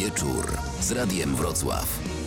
[0.00, 2.19] Wieczór z Radiem Wrocław.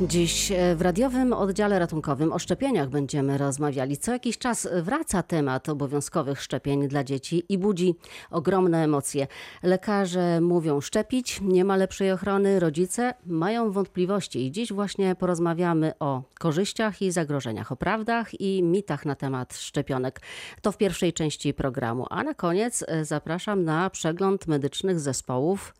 [0.00, 3.96] Dziś e, w radiowym oddziale ratunkowym o szczepieniach będziemy rozmawiali.
[3.96, 7.94] Co jakiś czas wraca temat obowiązkowych szczepień dla dzieci i budzi
[8.30, 9.26] ogromne emocje.
[9.62, 16.22] Lekarze mówią szczepić, nie ma lepszej ochrony, rodzice mają wątpliwości i dziś właśnie porozmawiamy o
[16.38, 20.20] korzyściach i zagrożeniach, o prawdach i mitach na temat szczepionek.
[20.62, 25.74] To w pierwszej części programu, a na koniec e, zapraszam na przegląd medycznych zespołów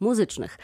[0.00, 0.58] muzycznych.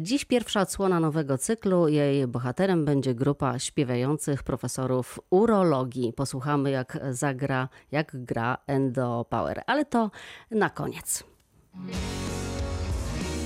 [0.00, 1.88] Dziś pierwsza odsłona nowego cyklu.
[1.88, 6.12] Jej bohaterem będzie grupa śpiewających profesorów urologii.
[6.12, 10.10] Posłuchamy jak zagra, jak gra Endo Power, ale to
[10.50, 11.24] na koniec.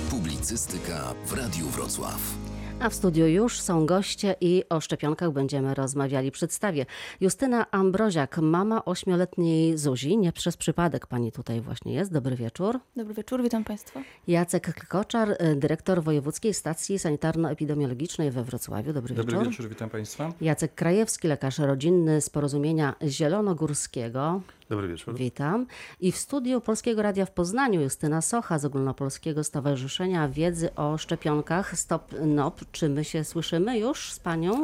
[0.09, 2.44] Publicystyka w Radiu Wrocław.
[2.79, 6.31] A w studiu już są goście i o szczepionkach będziemy rozmawiali.
[6.31, 6.85] Przedstawię
[7.21, 10.17] Justyna Ambroziak, mama ośmioletniej Zuzi.
[10.17, 12.13] Nie przez przypadek pani tutaj właśnie jest.
[12.13, 12.79] Dobry wieczór.
[12.95, 13.99] Dobry wieczór, witam Państwa.
[14.27, 18.93] Jacek Koczar, dyrektor Wojewódzkiej Stacji Sanitarno-Epidemiologicznej we Wrocławiu.
[18.93, 19.51] Dobry, Dobry wieczór.
[19.51, 20.33] wieczór, witam Państwa.
[20.41, 24.41] Jacek Krajewski, lekarz rodzinny z Porozumienia Zielonogórskiego.
[24.69, 25.15] Dobry wieczór.
[25.15, 25.65] Witam.
[25.99, 31.79] I w studiu Polskiego Radia w Poznaniu Justyna Socha z Ogólnopolskiego Stowarzyszenia Wiedzy o Szczepionkach
[31.79, 32.61] Stop NOP.
[32.71, 34.61] Czy my się słyszymy już z Panią?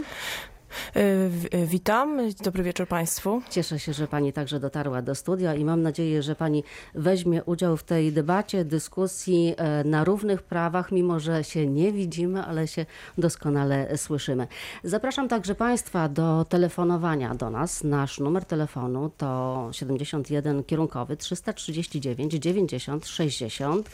[0.95, 3.41] Y, witam, dobry wieczór Państwu.
[3.49, 6.63] Cieszę się, że Pani także dotarła do studia i mam nadzieję, że Pani
[6.95, 12.43] weźmie udział w tej debacie, dyskusji e, na równych prawach, mimo że się nie widzimy,
[12.43, 12.85] ale się
[13.17, 14.47] doskonale słyszymy.
[14.83, 17.83] Zapraszam także Państwa do telefonowania do nas.
[17.83, 23.89] Nasz numer telefonu to 71 kierunkowy 339 90 60.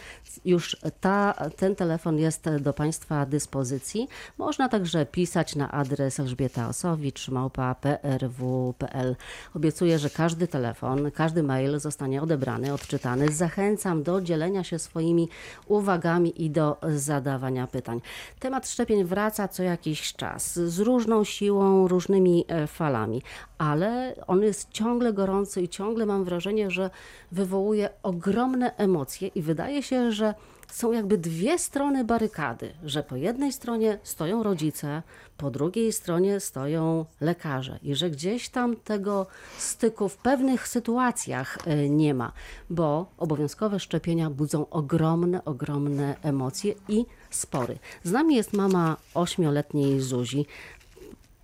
[0.46, 4.08] Już ta, ten telefon jest do Państwa dyspozycji.
[4.38, 9.16] Można także pisać na adres Elżbieta Osowicz, małpa prw.pl.
[9.56, 13.32] Obiecuję, że każdy telefon, każdy mail zostanie odebrany, odczytany.
[13.32, 15.30] Zachęcam do dzielenia się swoimi
[15.68, 18.02] uwagami i do zadawania pytań.
[18.40, 23.22] Temat szczepień wraca co jakiś czas, z różną siłą, różnymi e, falami,
[23.58, 26.90] ale on jest ciągle gorący i ciągle mam wrażenie, że
[27.32, 30.34] wywołuje ogromne emocje i wydaje się, że
[30.72, 35.04] są jakby dwie strony barykady, że po jednej stronie stoją rodzice,
[35.38, 39.26] po drugiej stronie stoją lekarze i że gdzieś tam tego
[39.58, 42.32] styku w pewnych sytuacjach e, nie ma,
[42.70, 47.78] bo obowiązkowe szczepienia budzą ogromne, ogromne emocje i spory.
[48.04, 50.46] Z nami jest mama ośmioletniej Zuzi.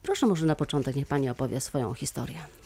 [0.04, 2.63] Proszę może na początek niech Pani opowie swoją historię.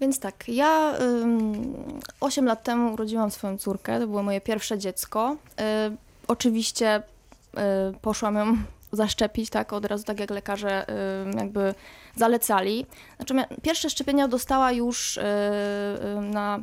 [0.00, 1.74] Więc tak, ja ym,
[2.20, 5.36] 8 lat temu urodziłam swoją córkę, to było moje pierwsze dziecko.
[5.60, 5.96] Y,
[6.28, 7.60] oczywiście y,
[8.02, 8.56] poszłam ją
[8.92, 11.74] zaszczepić, tak, od razu tak jak lekarze y, jakby
[12.16, 12.86] zalecali.
[13.18, 16.60] Natomiast pierwsze szczepienia dostała już y, y, na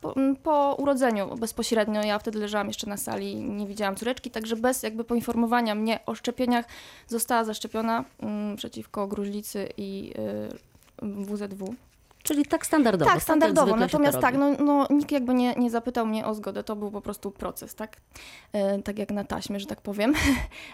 [0.00, 2.02] po, po, urodzeniu bezpośrednio.
[2.02, 6.14] Ja wtedy leżałam jeszcze na sali, nie widziałam córeczki, także bez jakby poinformowania mnie o
[6.14, 6.64] szczepieniach
[7.08, 8.04] została zaszczepiona
[8.56, 10.14] przeciwko gruźlicy i
[11.02, 11.74] WZW.
[12.22, 13.10] Czyli tak standardowo.
[13.10, 13.76] Tak, standardowo.
[13.76, 17.00] Natomiast tak, no, no, nikt jakby nie, nie zapytał mnie o zgodę, to był po
[17.00, 17.96] prostu proces, tak?
[18.52, 20.14] E, tak jak na taśmie, że tak powiem.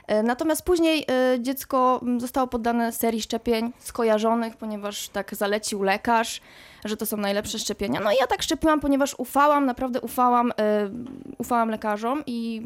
[0.06, 6.40] E, natomiast później e, dziecko zostało poddane serii szczepień skojarzonych, ponieważ tak zalecił lekarz,
[6.84, 8.00] że to są najlepsze szczepienia.
[8.00, 10.90] No i ja tak szczepiłam, ponieważ ufałam, naprawdę ufałam, e,
[11.38, 12.62] ufałam lekarzom i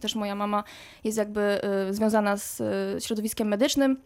[0.00, 0.64] też moja mama
[1.04, 3.96] jest jakby e, związana z e, środowiskiem medycznym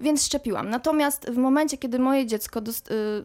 [0.00, 0.70] więc szczepiłam.
[0.70, 3.24] Natomiast w momencie, kiedy moje dziecko dost, y,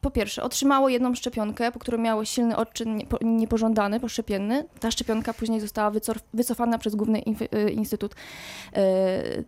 [0.00, 4.64] po pierwsze, otrzymało jedną szczepionkę, po której miało silny odczyn niepożądany, poszczepienny.
[4.80, 5.92] Ta szczepionka później została
[6.34, 7.22] wycofana przez Główny
[7.54, 8.14] y, Instytut.
[8.14, 9.44] Y,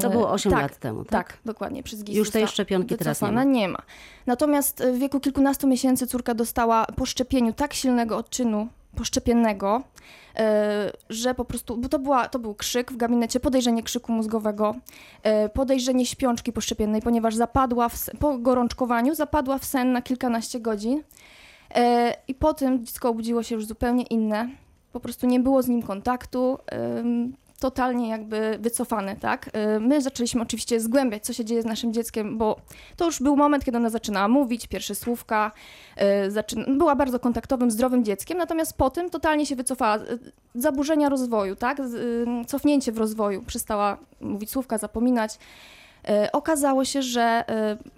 [0.00, 1.10] to było 8 tak, lat temu, tak?
[1.10, 1.82] Tak, dokładnie.
[1.82, 3.44] Przez GIS Już tej szczepionki teraz nie ma.
[3.44, 3.82] nie ma.
[4.26, 9.82] Natomiast w wieku kilkunastu miesięcy córka dostała po szczepieniu tak silnego odczynu poszczepiennego,
[10.36, 14.74] e, że po prostu, bo to, była, to był krzyk w gabinecie, podejrzenie krzyku mózgowego,
[15.22, 21.02] e, podejrzenie śpiączki poszczepiennej, ponieważ zapadła w, po gorączkowaniu zapadła w sen na kilkanaście godzin
[21.74, 24.48] e, i po tym dziecko obudziło się już zupełnie inne,
[24.92, 26.58] po prostu nie było z nim kontaktu,
[27.56, 29.50] totalnie jakby wycofane, tak?
[29.76, 32.56] Y, my zaczęliśmy oczywiście zgłębiać, co się dzieje z naszym dzieckiem, bo
[32.96, 35.52] to już był moment, kiedy ona zaczynała mówić, pierwsze słówka,
[36.68, 39.96] y, była bardzo kontaktowym, zdrowym dzieckiem, natomiast po tym totalnie się wycofała.
[39.96, 40.18] Y,
[40.54, 41.78] zaburzenia rozwoju, tak?
[42.46, 45.38] Cofnięcie w rozwoju, przestała mówić słówka, zapominać.
[46.32, 47.44] Okazało się, że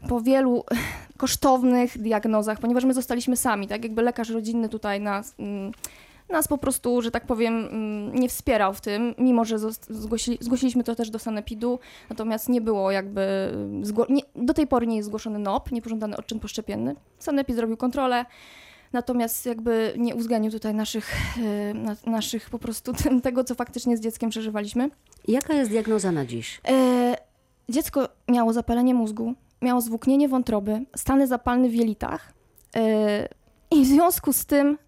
[0.08, 0.64] po wielu
[1.16, 5.72] kosztownych diagnozach, ponieważ my zostaliśmy sami, tak jakby lekarz rodzinny tutaj nas mm,
[6.30, 9.58] nas po prostu, że tak powiem, mm, nie wspierał w tym, mimo że
[9.90, 11.78] zgłosili, zgłosiliśmy to też do Sanepidu,
[12.10, 13.52] natomiast nie było jakby,
[14.08, 16.96] nie, do tej pory nie jest zgłoszony NOP, niepożądany odczyn poszczepienny.
[17.18, 18.24] Sanepid zrobił kontrolę,
[18.92, 21.14] natomiast jakby nie uwzględnił tutaj naszych,
[21.74, 22.92] na, naszych po prostu
[23.22, 24.90] tego, co faktycznie z dzieckiem przeżywaliśmy.
[25.28, 26.60] Jaka jest diagnoza na dziś?
[26.68, 27.16] E,
[27.68, 32.32] dziecko miało zapalenie mózgu, miało zwłóknienie wątroby, stany zapalne w jelitach
[32.76, 33.28] e,
[33.70, 34.78] i w związku z tym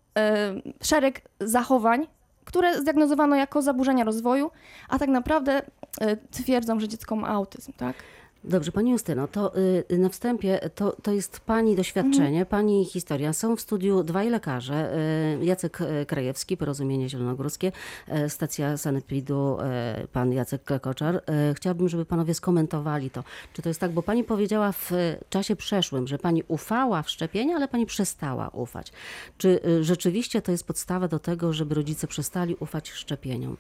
[0.83, 2.07] szereg zachowań,
[2.45, 4.51] które zdiagnozowano jako zaburzenia rozwoju,
[4.89, 5.63] a tak naprawdę
[6.01, 7.97] e, twierdzą, że dziecko ma autyzm, tak?
[8.45, 9.53] Dobrze, Pani Justyno, to
[9.91, 13.33] y, na wstępie to, to jest Pani doświadczenie, Pani historia.
[13.33, 14.97] Są w studiu dwaj lekarze,
[15.41, 17.73] y, Jacek y, Krajewski, Porozumienie Zielonogórskie,
[18.09, 19.59] y, stacja Sanepidu,
[20.05, 21.17] y, Pan Jacek Klekoczar.
[21.51, 23.25] Y, Chciałabym, żeby Panowie skomentowali to.
[23.53, 27.11] Czy to jest tak, bo Pani powiedziała w y, czasie przeszłym, że Pani ufała w
[27.11, 28.93] szczepienia, ale Pani przestała ufać.
[29.39, 33.57] Czy y, rzeczywiście to jest podstawa do tego, żeby rodzice przestali ufać szczepieniom?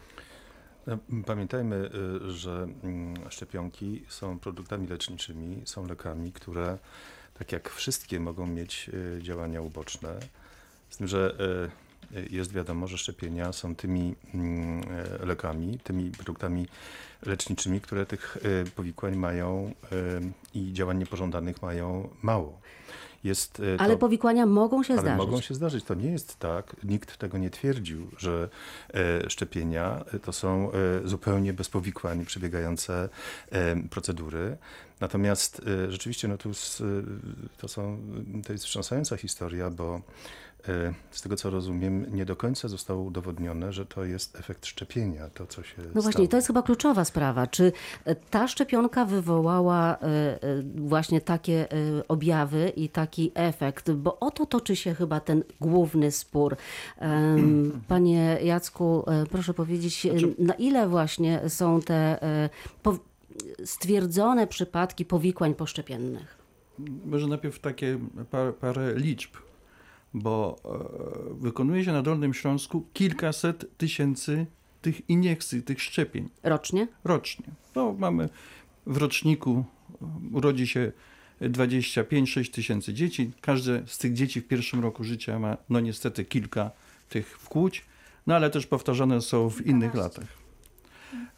[0.88, 1.90] E, Pamiętajmy,
[2.26, 6.78] y, że mm, szczepionki są produktami leczniczymi, są lekami, które
[7.38, 10.20] tak jak wszystkie mogą mieć y, działania uboczne.
[10.90, 11.34] Z tym, że
[12.14, 14.82] y, jest wiadomo, że szczepienia są tymi mm,
[15.24, 16.66] lekami, tymi produktami
[17.26, 18.38] leczniczymi, które tych
[18.76, 19.74] powikłań mają
[20.54, 22.60] i działań niepożądanych mają mało.
[23.24, 25.18] Jest, Ale to- powikłania mogą się ale zdarzyć.
[25.18, 25.84] mogą się zdarzyć.
[25.84, 26.76] To nie jest tak.
[26.84, 28.48] Nikt tego nie twierdził, że
[28.94, 33.08] e, szczepienia e, to są e, zupełnie bez powikłań przebiegające
[33.50, 34.56] e, procedury.
[35.00, 36.52] Natomiast e, rzeczywiście no, tu e,
[37.58, 37.98] to, są,
[38.46, 40.00] to jest wstrząsająca historia, bo e,
[41.10, 45.46] z tego co rozumiem, nie do końca zostało udowodnione, że to jest efekt szczepienia, to
[45.46, 46.28] co się No właśnie, stało.
[46.28, 47.46] to jest chyba kluczowa sprawa.
[47.46, 47.72] Czy
[48.04, 50.38] e, ta szczepionka wywołała e, e,
[50.76, 51.76] właśnie takie e,
[52.08, 53.90] objawy i taki efekt?
[53.90, 56.56] Bo o to toczy się chyba ten główny spór.
[57.88, 62.48] Panie Jacku, e, proszę powiedzieć, e, Znaczy- na ile właśnie są te e,
[63.64, 66.38] stwierdzone przypadki powikłań poszczepiennych?
[67.06, 67.98] Może najpierw takie
[68.30, 69.30] parę, parę liczb,
[70.14, 74.46] bo e, wykonuje się na Dolnym Śląsku kilkaset tysięcy
[74.82, 76.88] tych iniekcji, tych szczepień Rocznie?
[77.04, 77.46] rocznie.
[77.74, 78.28] No, mamy
[78.86, 79.64] w roczniku
[80.02, 80.92] e, urodzi się
[81.40, 83.30] 25-6 tysięcy dzieci.
[83.40, 86.70] Każde z tych dzieci w pierwszym roku życia ma, no niestety, kilka
[87.08, 87.84] tych wkłuć,
[88.26, 90.26] no ale też powtarzane są w innych latach.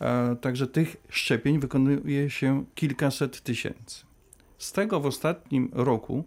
[0.00, 4.04] E, Także tych szczepień wykonuje się kilkaset tysięcy.
[4.58, 6.24] Z tego w ostatnim roku,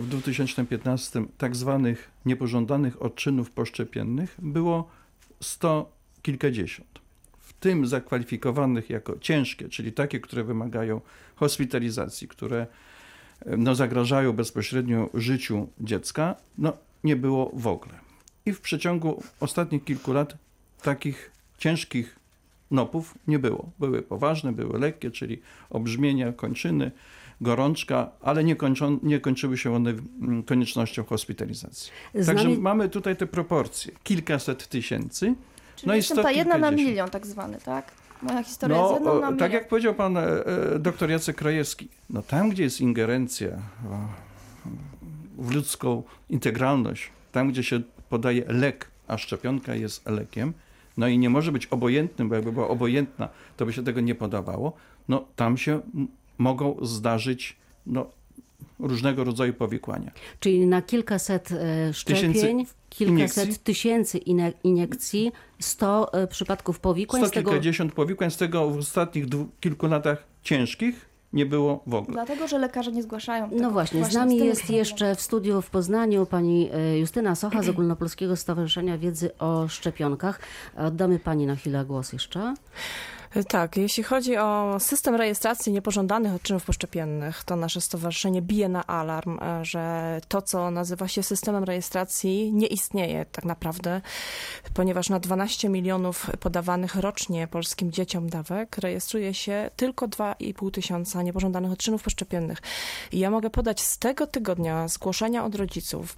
[0.00, 4.88] w 2015, tak zwanych niepożądanych odczynów poszczepiennych było
[5.40, 5.92] sto
[6.22, 6.98] kilkadziesiąt.
[7.38, 11.00] W tym zakwalifikowanych jako ciężkie, czyli takie, które wymagają
[11.36, 12.66] hospitalizacji, które
[13.46, 16.72] e, no, zagrażają bezpośrednio życiu dziecka, no,
[17.04, 17.94] nie było w ogóle.
[18.46, 20.36] I w przeciągu ostatnich kilku lat
[20.82, 22.16] takich ciężkich
[22.70, 23.70] nopów nie było.
[23.78, 25.40] Były poważne, były lekkie, czyli
[25.70, 26.90] obrzmienia, kończyny,
[27.40, 31.92] gorączka, ale nie, kończą, nie kończyły się one mm, koniecznością hospitalizacji.
[32.26, 33.92] Także mamy tutaj te proporcje.
[34.02, 35.34] Kilkaset tysięcy.
[35.76, 37.92] Czyli No i ta jedna na milion tak zwany, tak?
[38.22, 39.38] Moja historia jest No, jedną na o, milion.
[39.38, 43.98] tak jak powiedział pan e, e, doktor Jacek Krajewski, no tam, gdzie jest ingerencja o,
[45.38, 50.52] w ludzką integralność, tam, gdzie się podaje lek, a szczepionka jest lekiem,
[50.96, 54.14] no i nie może być obojętnym, bo jakby była obojętna, to by się tego nie
[54.14, 54.72] podawało,
[55.08, 55.80] no tam się
[56.38, 57.56] mogą zdarzyć
[57.86, 58.06] no,
[58.78, 60.10] różnego rodzaju powikłania.
[60.40, 63.64] Czyli na kilkaset e, szczepień, kilkaset iniekcji?
[63.64, 64.18] tysięcy
[64.64, 67.22] iniekcji, 100 e, przypadków powikłań.
[67.22, 71.82] Sto z tego kilkadziesiąt powikłań, z tego w ostatnich dwu, kilku latach ciężkich nie było
[71.86, 72.12] w ogóle.
[72.12, 73.62] Dlatego, że lekarze nie zgłaszają tego.
[73.62, 77.34] No właśnie, z nami z tym jest jeszcze w studiu w Poznaniu pani e, Justyna
[77.34, 80.40] Socha z Ogólnopolskiego Stowarzyszenia Wiedzy o Szczepionkach.
[80.76, 82.54] Oddamy pani na chwilę głos jeszcze.
[83.48, 89.38] Tak, jeśli chodzi o system rejestracji niepożądanych odczynów poszczepiennych, to nasze stowarzyszenie bije na alarm,
[89.42, 94.00] e, że to, co nazywa się systemem rejestracji, nie istnieje tak naprawdę,
[94.74, 101.72] ponieważ na 12 milionów podawanych rocznie polskim dzieciom dawek rejestruje się tylko 2,5 tysiąca niepożądanych
[101.72, 102.58] odczynów poszczepiennych.
[103.12, 106.14] I ja mogę podać z tego tygodnia zgłoszenia od rodziców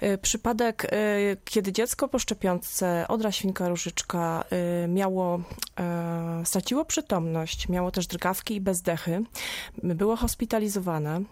[0.00, 0.96] e, przypadek, e,
[1.44, 4.44] kiedy dziecko po szczepionce odra świnka różyczka
[4.84, 5.40] e, miało
[5.80, 9.22] e, straciło przytomność, miało też drgawki i bezdechy,
[9.82, 11.22] było hospitalizowane.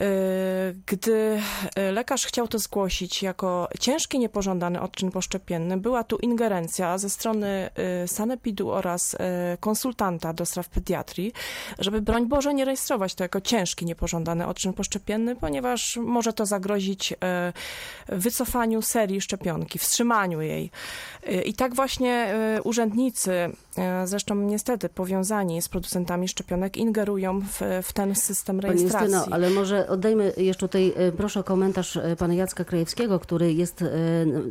[0.00, 1.40] E, Gdy
[1.76, 7.70] e, lekarz chciał to zgłosić jako ciężki niepożądany odczyn poszczepienny, była tu ingerencja ze strony
[7.74, 9.16] e, sanepidu oraz
[9.60, 11.32] konsultanta do spraw pediatrii,
[11.78, 17.14] żeby broń Boże nie rejestrować to jako ciężki niepożądany odczyn poszczepienny, ponieważ może to zagrozić
[18.08, 20.70] wycofaniu serii szczepionki, wstrzymaniu jej.
[21.44, 22.34] I tak właśnie
[22.64, 23.52] urzędnicy
[24.04, 29.12] Zresztą niestety powiązani z producentami szczepionek ingerują w, w ten system rejestracji.
[29.14, 33.52] Justyno, ale może oddajmy jeszcze tutaj, e, proszę o komentarz e, pana Jacka Krajewskiego, który
[33.52, 33.86] jest e,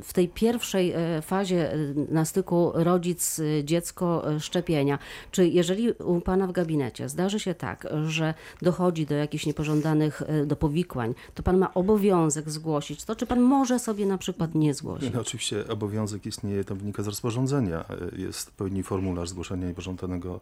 [0.03, 1.77] w tej pierwszej e, fazie e,
[2.11, 4.99] na styku rodzic, e, dziecko, e, szczepienia.
[5.31, 10.45] Czy jeżeli u pana w gabinecie zdarzy się tak, że dochodzi do jakichś niepożądanych, e,
[10.45, 14.73] do powikłań, to pan ma obowiązek zgłosić to, czy pan może sobie na przykład nie
[14.73, 15.13] zgłosić?
[15.13, 17.85] No, oczywiście obowiązek istnieje, to wynika z rozporządzenia.
[17.89, 18.83] E, Jest odpowiedni
[19.17, 20.39] formularz zgłoszenia niepożądanego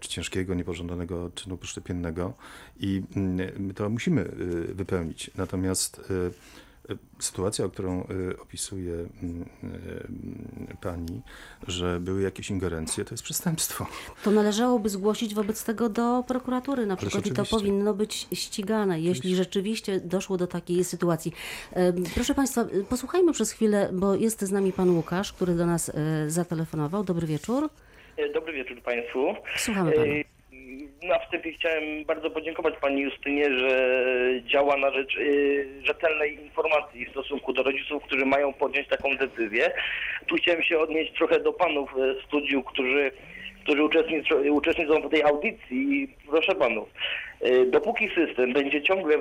[0.00, 2.34] czy ciężkiego niepożądanego czynu poszczepiennego
[2.80, 3.02] i
[3.74, 5.30] to musimy e, wypełnić.
[5.36, 6.30] Natomiast e,
[7.18, 9.48] sytuacja, o którą e, opisuje mm,
[10.70, 11.22] e, pani,
[11.68, 13.86] że były jakieś ingerencje, to jest przestępstwo.
[14.24, 19.36] To należałoby zgłosić wobec tego do prokuratury na przykład i to powinno być ścigane, jeśli
[19.36, 21.32] rzeczywiście doszło do takiej sytuacji.
[22.14, 25.88] Proszę Państwa, y, posłuchajmy przez chwilę, bo jest z nami Pan Łukasz, który do nas
[25.88, 27.04] e, zatelefonował.
[27.04, 27.68] Dobry wieczór.
[28.16, 29.34] E, Dobry wieczór Państwu.
[29.56, 30.35] Słuchamy Pana.
[31.02, 34.00] Na wstępie chciałem bardzo podziękować Pani Justynie, że
[34.46, 39.72] działa na rzecz e, rzetelnej informacji w stosunku do rodziców, którzy mają podjąć taką decyzję.
[40.26, 43.10] Tu chciałem się odnieść trochę do Panów e, w studiu, którzy,
[43.62, 46.14] którzy uczestniczą, uczestniczą w tej audycji.
[46.30, 46.88] Proszę Panów,
[47.40, 49.18] e, dopóki system będzie ciągle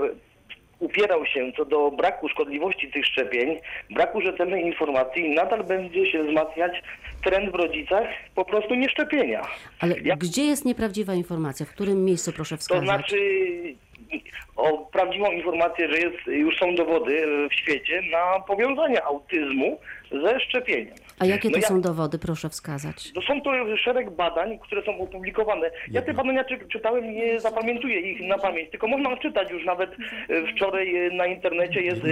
[0.79, 3.58] upierał się co do braku szkodliwości tych szczepień,
[3.89, 6.84] braku rzetelnej informacji, nadal będzie się wzmacniać
[7.24, 9.41] trend w rodzicach po prostu nieszczepienia.
[9.79, 11.65] Ale ja- gdzie jest nieprawdziwa informacja?
[11.65, 12.86] W którym miejscu proszę To wskazać?
[12.86, 13.17] znaczy
[14.55, 19.79] o prawdziwą informację, że jest, już są dowody w świecie na powiązanie autyzmu
[20.12, 20.95] ze szczepieniem.
[21.19, 22.19] A jakie to No ja- są dowody?
[22.19, 23.12] Proszę wskazać.
[23.13, 25.71] To są to szereg badań, które są opublikowane.
[25.91, 29.89] Ja te badania czy, czytałem, nie zapamiętuję ich na pamięć, tylko można czytać już nawet
[29.91, 32.07] e, wczoraj e, na internecie jest, e.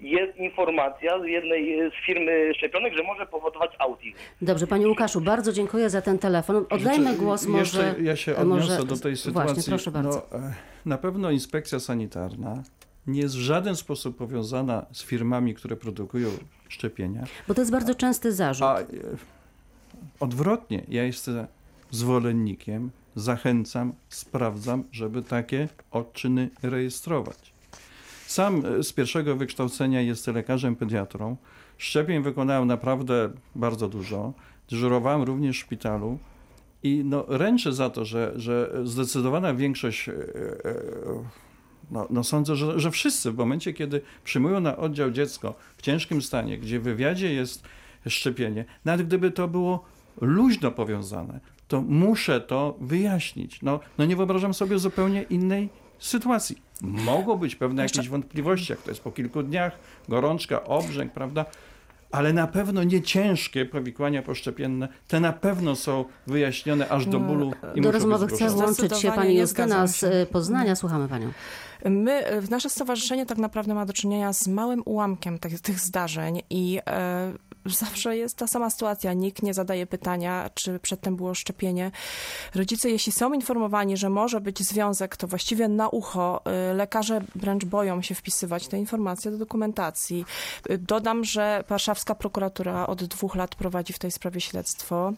[0.00, 4.16] jest informacja z jednej e, z firmy szczepionek, że może powodować autyzm.
[4.42, 6.64] Dobrze, Panie Łukaszu, bardzo dziękuję za ten telefon.
[6.70, 7.94] Oddajmy głos jeszcze może...
[8.02, 9.54] Ja się e, może- odniosę do tej sytuacji.
[9.54, 10.28] Właśnie, proszę bardzo.
[10.32, 10.38] No,
[10.86, 12.62] na pewno inspekcja sanitarna
[13.06, 16.28] nie jest w żaden sposób powiązana z firmami, które produkują
[16.68, 17.24] szczepienia.
[17.48, 18.62] Bo to jest bardzo częsty zarzut.
[18.62, 18.84] A e,
[20.20, 21.46] odwrotnie, ja jestem
[21.90, 27.55] zwolennikiem, zachęcam, sprawdzam, żeby takie odczyny rejestrować.
[28.26, 31.36] Sam e, z pierwszego wykształcenia jestem lekarzem pediatrą.
[31.78, 34.32] Szczepień wykonałem naprawdę bardzo dużo.
[34.70, 36.18] Dyżurowałem również w szpitalu.
[36.82, 40.74] I no, ręczę za to, że, że zdecydowana większość, e, e,
[41.90, 46.22] no, no sądzę, że, że wszyscy w momencie, kiedy przyjmują na oddział dziecko w ciężkim
[46.22, 47.62] stanie, gdzie w wywiadzie jest
[48.08, 49.84] szczepienie, nawet gdyby to było
[50.20, 53.62] luźno powiązane, to muszę to wyjaśnić.
[53.62, 55.68] No, no nie wyobrażam sobie zupełnie innej
[55.98, 56.62] sytuacji.
[56.82, 61.44] Mogą być pewne jakieś wątpliwości, jak to jest po kilku dniach, gorączka, obrzęk, prawda?
[62.10, 67.52] Ale na pewno nie ciężkie powikłania poszczepienne, te na pewno są wyjaśnione aż do bólu
[67.74, 68.50] i Do rozmowy zgłoszone.
[68.50, 70.76] włączyć się Pani Justyna z e, Poznania.
[70.76, 71.32] Słuchamy Panią.
[71.84, 76.42] My, e, nasze stowarzyszenie tak naprawdę ma do czynienia z małym ułamkiem tych, tych zdarzeń
[76.50, 77.32] i e,
[77.74, 79.12] zawsze jest ta sama sytuacja.
[79.12, 81.90] Nikt nie zadaje pytania, czy przedtem było szczepienie.
[82.54, 87.64] Rodzice, jeśli są informowani, że może być związek, to właściwie na ucho e, lekarze wręcz
[87.64, 90.24] boją się wpisywać te informacje do dokumentacji.
[90.68, 95.12] E, Dodam, że warszawska prokuratura od dwóch lat prowadzi w tej sprawie śledztwo.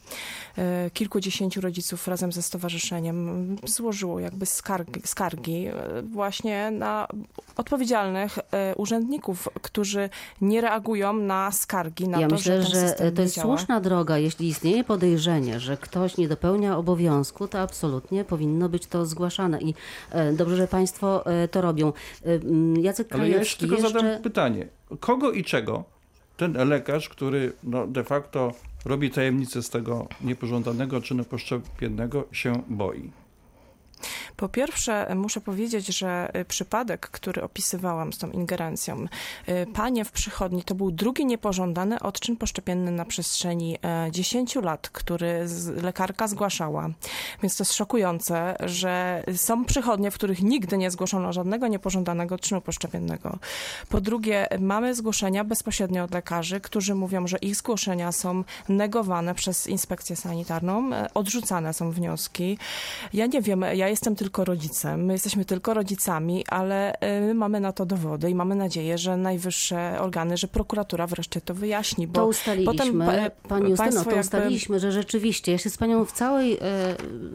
[0.59, 5.69] E, Kilkudziesięciu rodziców razem ze stowarzyszeniem złożyło jakby skargi, skargi
[6.03, 7.09] właśnie na
[7.57, 8.39] odpowiedzialnych
[8.77, 13.57] urzędników, którzy nie reagują na skargi, na ja to, myślę, że to jest działa.
[13.57, 14.19] słuszna droga.
[14.19, 19.61] Jeśli istnieje podejrzenie, że ktoś nie dopełnia obowiązku, to absolutnie powinno być to zgłaszane.
[19.61, 19.75] I
[20.11, 21.93] e, dobrze, że Państwo e, to robią.
[22.27, 24.01] E, Jacek Ale ja jeszcze tylko jeszcze...
[24.01, 24.69] zadam pytanie.
[25.01, 25.85] Kogo i czego
[26.37, 28.53] ten lekarz, który no, de facto
[28.85, 33.11] robi tajemnicę z tego niepożądanego czynu poszczepiennego, się boi?
[34.37, 39.07] Po pierwsze, muszę powiedzieć, że y, przypadek, który opisywałam z tą ingerencją,
[39.49, 44.91] y, panie w przychodni, to był drugi niepożądany odczyn poszczepienny na przestrzeni e, 10 lat,
[44.91, 45.47] który
[45.83, 46.91] lekarka zgłaszała.
[47.43, 52.61] Więc to jest szokujące, że są przychodnie, w których nigdy nie zgłoszono żadnego niepożądanego odczynu
[52.61, 53.39] poszczepiennego.
[53.89, 59.67] Po drugie, mamy zgłoszenia bezpośrednio od lekarzy, którzy mówią, że ich zgłoszenia są negowane przez
[59.67, 62.59] inspekcję sanitarną, e, odrzucane są wnioski.
[63.13, 67.61] Ja nie wiem, ja jestem tylko rodzicem, my jesteśmy tylko rodzicami, ale y, my mamy
[67.61, 72.13] na to dowody i mamy nadzieję, że najwyższe organy, że prokuratura wreszcie to wyjaśni, bo
[72.21, 76.05] To ustaliliśmy, potem pa- Pani Justyno, to jakby- ustaliliśmy, że rzeczywiście, ja się z Panią
[76.05, 76.59] w całej, e,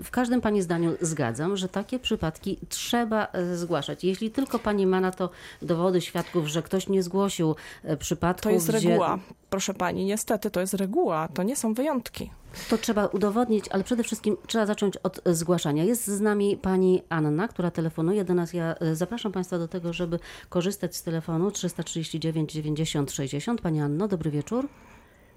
[0.03, 4.03] w każdym Pani zdaniu zgadzam, że takie przypadki trzeba e, zgłaszać.
[4.03, 5.29] Jeśli tylko Pani ma na to
[5.61, 8.89] dowody świadków, że ktoś nie zgłosił e, przypadku, To jest gdzie...
[8.89, 9.19] reguła,
[9.49, 12.31] proszę pani, niestety to jest reguła, to nie są wyjątki.
[12.69, 15.83] To trzeba udowodnić, ale przede wszystkim trzeba zacząć od zgłaszania.
[15.83, 18.53] Jest z nami pani Anna, która telefonuje do nas.
[18.53, 20.19] Ja e, zapraszam Państwa do tego, żeby
[20.49, 23.61] korzystać z telefonu 339 90 60.
[23.61, 24.67] Pani Anno, dobry wieczór.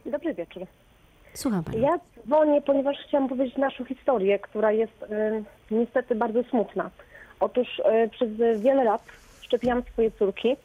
[0.06, 0.66] Dobry wieczór.
[1.34, 1.80] Słucham Pani.
[1.80, 6.90] Ja dzwonię, ponieważ chciałam powiedzieć naszą historię, która jest y, niestety bardzo smutna.
[7.40, 8.28] Otóż y, przez
[8.60, 9.02] wiele lat
[9.40, 10.56] szczepiłam swoje córki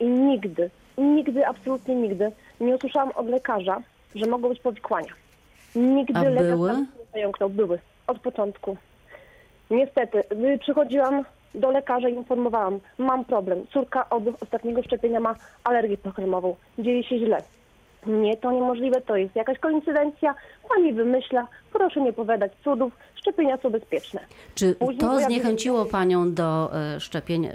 [0.00, 3.82] i nigdy, nigdy, absolutnie nigdy nie usłyszałam od lekarza,
[4.14, 5.19] że mogą być powikłania.
[5.74, 6.72] Nigdy A lekarz były?
[6.72, 7.50] nie zająknął.
[7.50, 8.76] Były, od początku.
[9.70, 11.24] Niestety, y, przychodziłam
[11.54, 13.66] do lekarza i informowałam, mam problem.
[13.72, 15.34] Córka od ostatniego szczepienia ma
[15.64, 16.56] alergię pokremową.
[16.78, 17.42] Dzieje się źle.
[18.06, 20.34] Nie, to niemożliwe, to jest jakaś koincydencja.
[20.68, 24.20] Pani wymyśla, proszę nie powiadać cudów, szczepienia są bezpieczne.
[24.54, 27.52] Czy Później to zniechęciło się- Panią do e, szczepień e,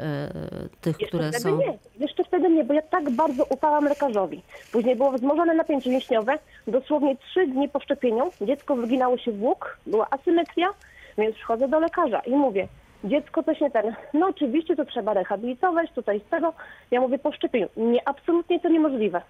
[0.81, 1.57] tych, Jeszcze które są...
[1.57, 4.41] nie, jeszcze wtedy nie, bo ja tak bardzo ufałam lekarzowi.
[4.71, 6.33] Później było wzmożone napięcie mięśniowe.
[6.67, 10.67] Dosłownie trzy dni po szczepieniu dziecko wyginało się w łuk, była asymetria,
[11.17, 12.67] więc przychodzę do lekarza i mówię,
[13.03, 13.95] dziecko coś nie ten.
[14.13, 16.53] No oczywiście to trzeba rehabilitować, tutaj z tego.
[16.91, 17.67] Ja mówię po szczepieniu.
[17.77, 19.21] Nie, absolutnie to niemożliwe.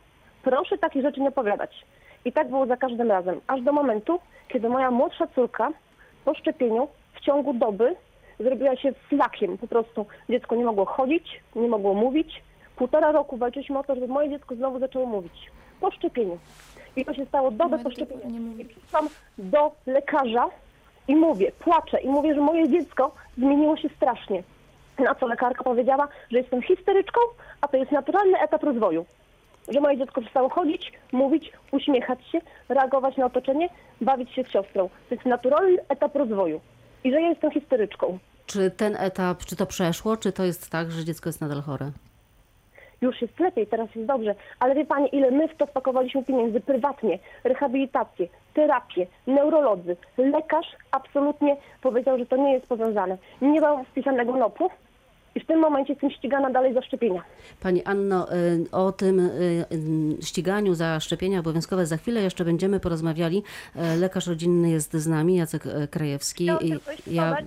[0.45, 1.85] Proszę takich rzeczy nie opowiadać.
[2.25, 3.41] I tak było za każdym razem.
[3.47, 5.71] Aż do momentu, kiedy moja młodsza córka
[6.25, 7.95] po szczepieniu w ciągu doby
[8.39, 9.57] zrobiła się flakiem.
[9.57, 12.43] Po prostu dziecko nie mogło chodzić, nie mogło mówić.
[12.75, 15.51] Półtora roku walczyliśmy o to, żeby moje dziecko znowu zaczęło mówić.
[15.81, 16.37] Po szczepieniu.
[16.95, 18.57] I to się stało dobę po szczepieniu.
[18.57, 20.49] I przyszłam do lekarza
[21.07, 24.43] i mówię, płaczę i mówię, że moje dziecko zmieniło się strasznie.
[24.99, 27.19] Na co lekarka powiedziała, że jestem histeryczką,
[27.61, 29.05] a to jest naturalny etap rozwoju.
[29.67, 33.69] Że moje dziecko przestało chodzić, mówić, uśmiechać się, reagować na otoczenie,
[34.01, 34.89] bawić się z siostrą.
[35.09, 36.61] To jest naturalny etap rozwoju.
[37.03, 38.19] I że ja jestem histeryczką.
[38.45, 41.91] Czy ten etap, czy to przeszło, czy to jest tak, że dziecko jest nadal chore?
[43.01, 44.35] Już jest lepiej, teraz jest dobrze.
[44.59, 49.97] Ale wie Pani, ile my w to wpakowaliśmy pieniędzy prywatnie, rehabilitację, terapię, neurolodzy.
[50.17, 53.17] Lekarz absolutnie powiedział, że to nie jest powiązane.
[53.41, 54.69] Nie mam wpisanego NOP-u
[55.35, 57.21] i w tym momencie jestem ścigana dalej za szczepienia.
[57.63, 59.65] Pani Anno, y, o tym y,
[60.19, 63.43] y, ściganiu za szczepienia obowiązkowe za chwilę jeszcze będziemy porozmawiali.
[63.99, 66.45] Lekarz rodzinny jest z nami, Jacek Krajewski.
[67.07, 67.45] Ja, że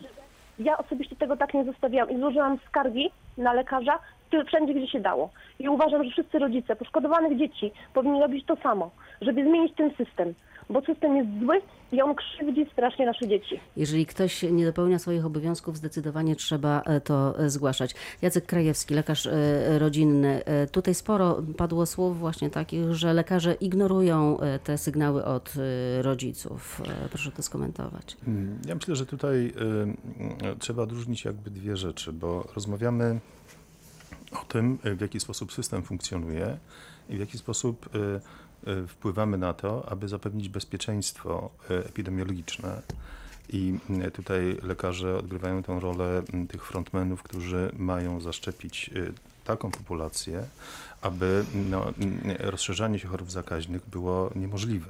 [0.58, 3.98] ja osobiście tego tak nie zostawiałam i złożyłam skargi na lekarza
[4.46, 5.30] wszędzie, gdzie się dało.
[5.58, 10.34] I uważam, że wszyscy rodzice poszkodowanych dzieci powinni robić to samo, żeby zmienić ten system,
[10.70, 11.60] bo system jest zły
[11.92, 13.60] i on krzywdzi strasznie nasze dzieci.
[13.76, 17.94] jeżeli ktoś nie dopełnia swoich obowiązków, zdecydowanie trzeba e, to e, zgłaszać.
[18.22, 20.42] Jacek Krajewski, lekarz e, rodzinny.
[20.72, 25.54] Tutaj sporo padło słów właśnie takich, że lekarze ignorują te sygnały od
[26.00, 26.82] rodziców.
[27.08, 28.16] Proszę to skomentować.
[28.66, 29.52] Ja myślę, że tutaj
[30.58, 33.20] trzeba odróżnić jakby dwie rzeczy, bo rozmawiamy
[34.32, 36.58] o tym, w jaki sposób system funkcjonuje
[37.08, 37.88] i w jaki sposób
[38.88, 42.82] wpływamy na to, aby zapewnić bezpieczeństwo y, epidemiologiczne.
[43.48, 49.12] I y, tutaj lekarze odgrywają tę rolę y, tych frontmenów, którzy mają zaszczepić y,
[49.44, 50.44] taką populację,
[51.02, 51.92] aby no,
[52.38, 54.86] rozszerzanie się chorób zakaźnych było niemożliwe.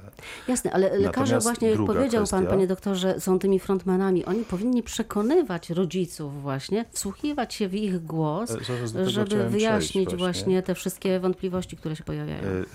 [0.47, 4.25] Jasne, ale lekarze Natomiast właśnie, jak powiedział pan, kwestia- panie doktorze, są tymi frontmanami.
[4.25, 10.17] Oni powinni przekonywać rodziców właśnie, wsłuchiwać się w ich głos, E, zaraz żeby wyjaśnić właśnie.
[10.17, 10.63] właśnie.
[10.63, 12.43] te wszystkie wątpliwości, które się pojawiają.
[12.43, 12.65] Y, y,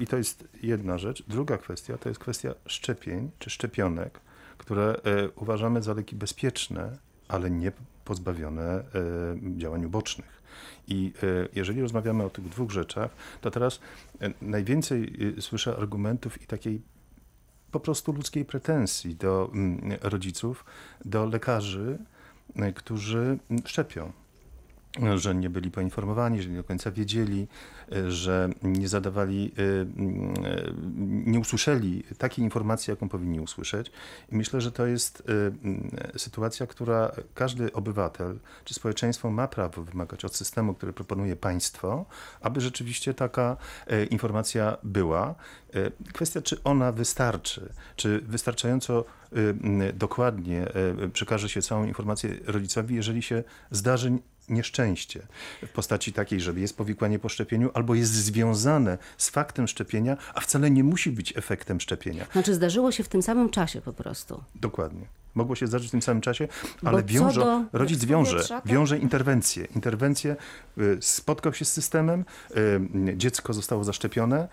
[0.00, 1.22] I to jest jedna rzecz.
[1.28, 4.20] Druga kwestia to jest kwestia szczepień czy szczepionek,
[4.58, 4.96] które
[5.36, 7.72] uważamy za leki bezpieczne, ale nie
[8.04, 10.42] pozbawione y, działań ubocznych.
[10.88, 13.80] I y, jeżeli rozmawiamy o tych dwóch rzeczach, to teraz
[14.22, 16.82] y, najwięcej słyszę argumentów i takiej
[17.70, 20.64] po prostu ludzkiej pretensji do mm, rodziców,
[21.04, 21.98] do lekarzy,
[22.74, 24.12] którzy mm, szczepią
[25.14, 27.46] że nie byli poinformowani, że nie do końca wiedzieli,
[27.92, 29.86] y, że nie zadawali, y, y,
[31.26, 33.92] nie usłyszeli takiej informacji, jaką powinni usłyszeć.
[34.32, 35.22] I myślę, że to jest
[36.16, 42.04] sytuacja, która każdy obywatel czy społeczeństwo ma prawo wymagać od systemu, który proponuje państwo,
[42.40, 43.56] aby rzeczywiście taka
[44.10, 45.34] informacja była.
[46.12, 49.04] Kwestia, czy ona wystarczy, czy wystarczająco
[49.94, 50.66] dokładnie
[51.12, 55.26] przekaże się całą informację rodzicowi, jeżeli się zdarzy nieszczęście
[55.62, 60.40] w postaci takiej, że jest powikłanie po szczepieniu albo jest związane z faktem szczepienia, a
[60.40, 62.26] wcale nie musi być efektem szczepienia.
[62.32, 64.42] Znaczy zdarzyło się w tym samym czasie po prostu.
[64.54, 65.06] Dokładnie.
[65.34, 66.48] Mogło się zdarzyć w tym samym czasie,
[66.82, 68.66] Bo ale wiąże, do- rodzic wiąże, tak?
[68.66, 69.64] wiąże interwencje.
[69.74, 70.36] Interwencje,
[70.78, 72.24] y, spotkał się z systemem,
[72.56, 74.48] y, dziecko zostało zaszczepione,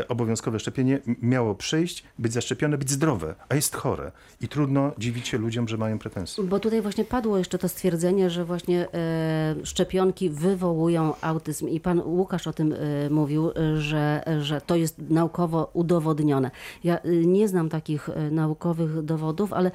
[0.00, 4.12] y, obowiązkowe szczepienie miało przyjść, być zaszczepione, być zdrowe, a jest chore.
[4.40, 6.44] I trudno dziwić się ludziom, że mają pretensje.
[6.44, 12.00] Bo tutaj właśnie padło jeszcze to stwierdzenie, że właśnie e, szczepionki wywołują autyzm i pan
[12.04, 16.50] Łukasz o tym e, mówił, e, że, że to jest naukowo udowodnione.
[16.84, 19.70] Ja nie znam takich naukowych dowodów, ale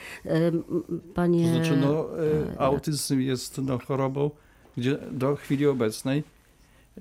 [1.13, 1.43] panie...
[1.43, 2.07] To znaczy, no,
[2.55, 4.31] e, autyzm jest no, chorobą,
[4.77, 6.23] gdzie do chwili obecnej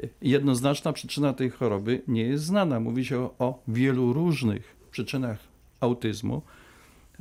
[0.02, 2.80] e, jednoznaczna przyczyna tej choroby nie jest znana.
[2.80, 5.38] Mówi się o, o wielu różnych przyczynach
[5.80, 6.42] autyzmu.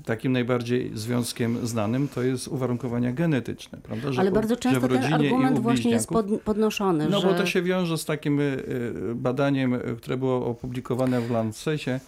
[0.05, 4.11] Takim najbardziej związkiem znanym to jest uwarunkowania genetyczne, prawda?
[4.13, 7.27] Że ale u- bardzo często ten argument właśnie jest pod, podnoszony, No że...
[7.27, 8.39] bo to się wiąże z takim
[9.15, 11.99] badaniem, które było opublikowane w Lancecie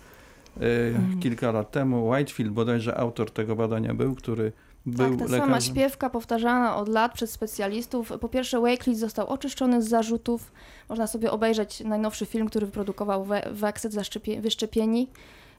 [0.62, 1.20] y, Mhm.
[1.20, 2.10] kilka lat temu.
[2.12, 4.52] Whitefield bodajże autor tego badania był, który
[4.86, 5.62] był tak, ta sama lekarzem.
[5.76, 8.12] śpiewka powtarzana od lat przez specjalistów.
[8.22, 10.52] Po pierwsze, Wakely został oczyszczony z zarzutów.
[10.89, 15.08] Można sobie obejrzeć najnowszy film, który wyprodukował We- Wexet zaszczepie- wyszczepieni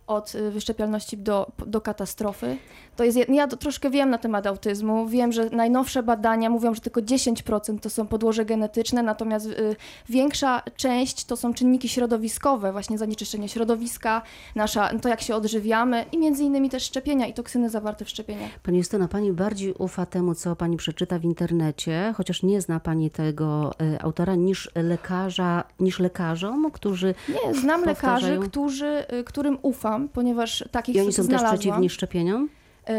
[0.08, 2.56] od y, wyszczepialności do, do katastrofy.
[2.96, 5.06] To jest, ja troszkę wiem na temat autyzmu.
[5.06, 9.76] Wiem, że najnowsze badania mówią, że tylko 10% to są podłoże genetyczne, natomiast y,
[10.08, 14.22] większa część to są czynniki środowiskowe, właśnie zanieczyszczenie środowiska,
[14.54, 18.50] nasza, to jak się odżywiamy i między innymi też szczepienia i toksyny zawarte w szczepieniach.
[18.62, 23.10] Pani Justyna, pani bardziej ufa temu, co pani przeczyta w internecie, chociaż nie zna pani
[23.10, 29.58] tego e, autora, niż lekarza, niż lekarzom, którzy Nie, znam lekarzy, powtarzają- którzy, y, którym
[29.62, 31.50] ufam, ponieważ takich i oni są znalazłam.
[31.50, 32.48] też przeciwni szczepieniom?
[32.88, 32.92] Y,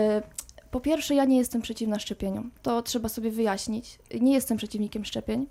[0.72, 2.52] Po pierwsze, ja nie jestem przeciwna szczepieniom.
[2.62, 4.00] To trzeba sobie wyjaśnić.
[4.22, 5.46] Nie jestem przeciwnikiem szczepień.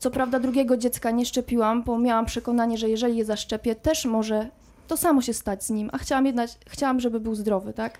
[0.00, 4.48] Co prawda drugiego dziecka nie szczepiłam, bo miałam przekonanie, że jeżeli je zaszczepię, też może
[4.88, 7.98] to samo się stać z nim, a chciałam jednak, chciałam, żeby był zdrowy, tak?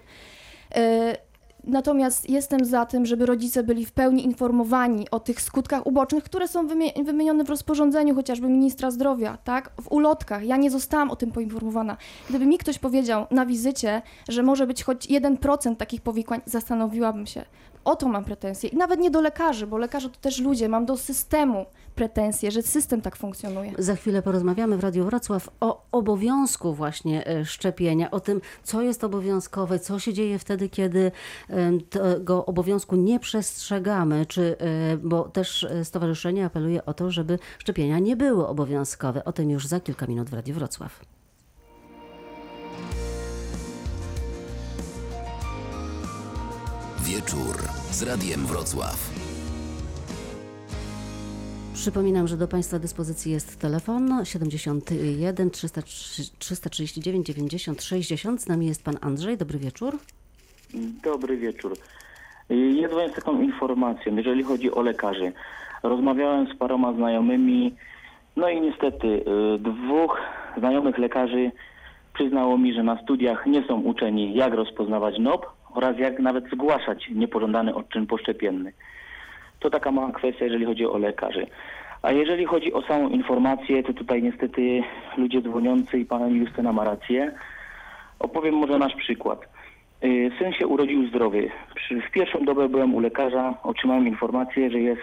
[1.64, 6.48] Natomiast jestem za tym, żeby rodzice byli w pełni informowani o tych skutkach ubocznych, które
[6.48, 9.70] są wymie- wymienione w rozporządzeniu chociażby ministra zdrowia, tak?
[9.81, 10.44] W ulotkach.
[10.44, 11.96] Ja nie zostałam o tym poinformowana.
[12.29, 17.44] Gdyby mi ktoś powiedział na wizycie, że może być choć 1% takich powikłań, zastanowiłabym się.
[17.85, 18.68] O to mam pretensje.
[18.70, 20.68] I nawet nie do lekarzy, bo lekarze to też ludzie.
[20.68, 23.72] Mam do systemu pretensje, że system tak funkcjonuje.
[23.78, 29.05] Za chwilę porozmawiamy w Radiu Wrocław o obowiązku właśnie e, szczepienia, o tym, co jest
[29.05, 31.12] obowiązkowe, co się dzieje wtedy, kiedy
[31.48, 37.38] em, tego obowiązku nie przestrzegamy, czy, e, bo też e, stowarzyszenie apeluje o to, żeby
[37.59, 39.24] szczepienia nie były obowiązkowe.
[39.24, 41.00] O tym już za kilka minut w Radiu Wrocław.
[47.05, 49.12] Wieczór z Radiem Wrocław.
[51.82, 55.50] Przypominam, że do Państwa dyspozycji jest telefon 71
[56.38, 58.42] 339 90 60.
[58.42, 59.36] Z nami jest Pan Andrzej.
[59.36, 59.98] Dobry wieczór.
[61.04, 61.72] Dobry wieczór.
[62.50, 65.32] Ja dzwonię z taką informacją, jeżeli chodzi o lekarzy.
[65.82, 67.74] Rozmawiałem z paroma znajomymi,
[68.36, 69.22] no i niestety y,
[69.58, 70.20] dwóch
[70.58, 71.50] znajomych lekarzy
[72.14, 77.10] przyznało mi, że na studiach nie są uczeni, jak rozpoznawać NOP oraz jak nawet zgłaszać
[77.14, 78.72] niepożądany odczyn poszczepienny.
[79.62, 81.46] To taka mała kwestia, jeżeli chodzi o lekarzy.
[82.03, 84.83] A jeżeli chodzi o samą informację, to tutaj niestety
[85.16, 87.33] ludzie dzwoniący i pani Justyna ma rację.
[88.18, 89.40] Opowiem może nasz przykład.
[90.05, 91.51] Y, Syn się urodził zdrowy.
[92.09, 95.03] W pierwszą dobę byłem u lekarza, otrzymałem informację, że jest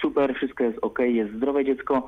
[0.00, 2.06] super, wszystko jest ok, jest zdrowe dziecko.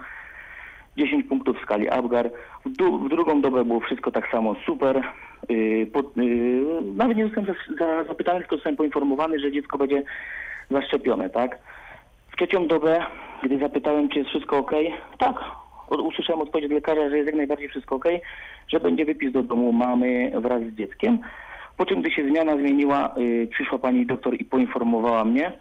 [0.97, 2.31] 10 punktów w skali Apgar.
[2.65, 5.03] W, du- w drugą dobę było wszystko tak samo super.
[5.49, 6.63] Yy, po, yy,
[6.97, 10.03] nawet nie zostałem za, za, zapytany, tylko zostałem poinformowany, że dziecko będzie
[10.71, 11.59] zaszczepione, tak?
[12.39, 13.07] Trzecią dobę,
[13.43, 14.73] gdy zapytałem, czy jest wszystko ok,
[15.19, 15.35] tak,
[15.91, 18.05] usłyszałem odpowiedź od lekarza, że jest jak najbardziej wszystko ok,
[18.69, 21.19] że będzie wypis do domu mamy wraz z dzieckiem.
[21.77, 25.53] Po czym, gdy się zmiana zmieniła, y, przyszła pani doktor i poinformowała mnie,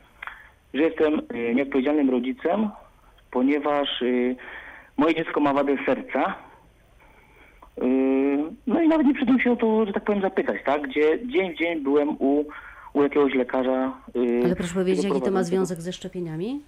[0.74, 2.70] że jestem y, nieodpowiedzialnym rodzicem,
[3.32, 4.36] ponieważ y,
[4.98, 6.36] moje dziecko ma wadę serca.
[7.84, 7.84] Y,
[8.68, 10.82] no i nawet nie przyszedłem się o to, że tak powiem, zapytać, tak?
[10.82, 12.46] Gdzie dzień w dzień byłem u,
[12.98, 13.94] u jakiegoś lekarza.
[14.16, 16.62] y, Ale proszę powiedzieć, jaki to ma związek ze szczepieniami?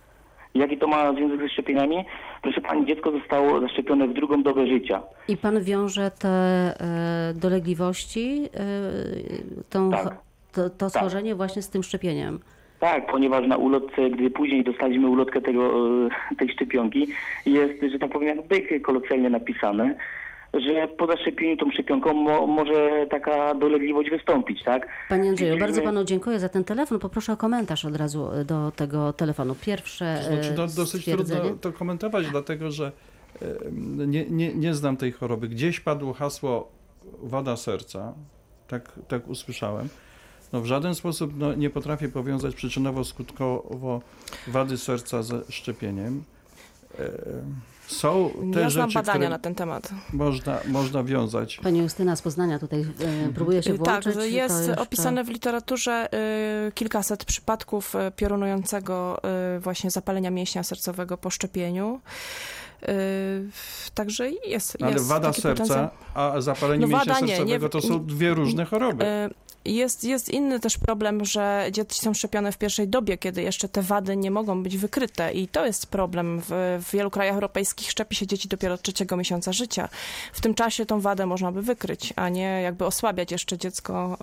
[0.56, 2.06] Jaki to ma związek ze szczepieniami?
[2.42, 5.02] Proszę pani, dziecko zostało zaszczepione w drugą dobę życia.
[5.28, 10.18] I pan wiąże te e, dolegliwości, e, tą, Tak.
[10.54, 12.40] to, to schorzenie właśnie z tym szczepieniem.
[12.80, 15.72] Tak, ponieważ na ulotce, gdy później dostaliśmy ulotkę tego,
[16.32, 17.08] e, tej szczepionki,
[17.46, 19.96] jest, że tak powiem, jak byk kolokwialnie napisane,
[20.54, 24.88] że po zaszczepieniu tą szczepionką mo, może taka dolegliwość wystąpić, tak?
[25.10, 27.00] Panie Andrzeju, Widzimy- bardzo panu dziękuję za ten telefon.
[27.00, 29.56] Poproszę o komentarz od razu e, do tego telefonu.
[29.62, 32.92] Pierwsze To znaczy, e, dosyć trudno to komentować, dlatego że
[33.42, 33.46] e,
[34.08, 35.48] nie, nie, nie znam tej choroby.
[35.48, 36.72] Gdzieś padło hasło
[37.24, 38.14] wada serca,
[38.68, 39.90] tak, tak usłyszałem.
[40.54, 44.00] no w żaden sposób no, nie potrafię powiązać przyczynowo-skutkowo
[44.48, 46.24] wady serca ze szczepieniem.
[47.00, 47.12] E,
[47.90, 49.90] Są te Ja znam rzeczy, badania które na ten temat.
[50.14, 51.60] można, można wiązać.
[51.64, 52.82] Pani Justyna z Poznania tutaj
[53.28, 54.16] e, próbuje się Y, włączyć.
[54.16, 56.10] Tak, jest opisane w literaturze
[56.68, 59.22] y, kilkaset przypadków y, piorunującego
[59.56, 62.00] y, właśnie zapalenia mięśnia sercowego po szczepieniu.
[62.90, 63.50] Y,
[63.94, 64.78] Także jest.
[64.82, 65.90] Ale jest wada serca, potencjał.
[66.14, 69.06] a zapalenie No mięśnia sercowego nie- to są dwie różne choroby.
[69.06, 69.30] Y,
[69.66, 73.82] Jest, jest inny też problem, że dzieci są szczepione w pierwszej dobie, kiedy jeszcze te
[73.82, 76.42] wady nie mogą być wykryte i to jest problem.
[76.42, 79.90] W, w wielu krajach europejskich szczepi się dzieci dopiero od trzeciego miesiąca życia.
[80.34, 84.18] W tym czasie tą wadę można by wykryć, a nie jakby osłabiać jeszcze dziecko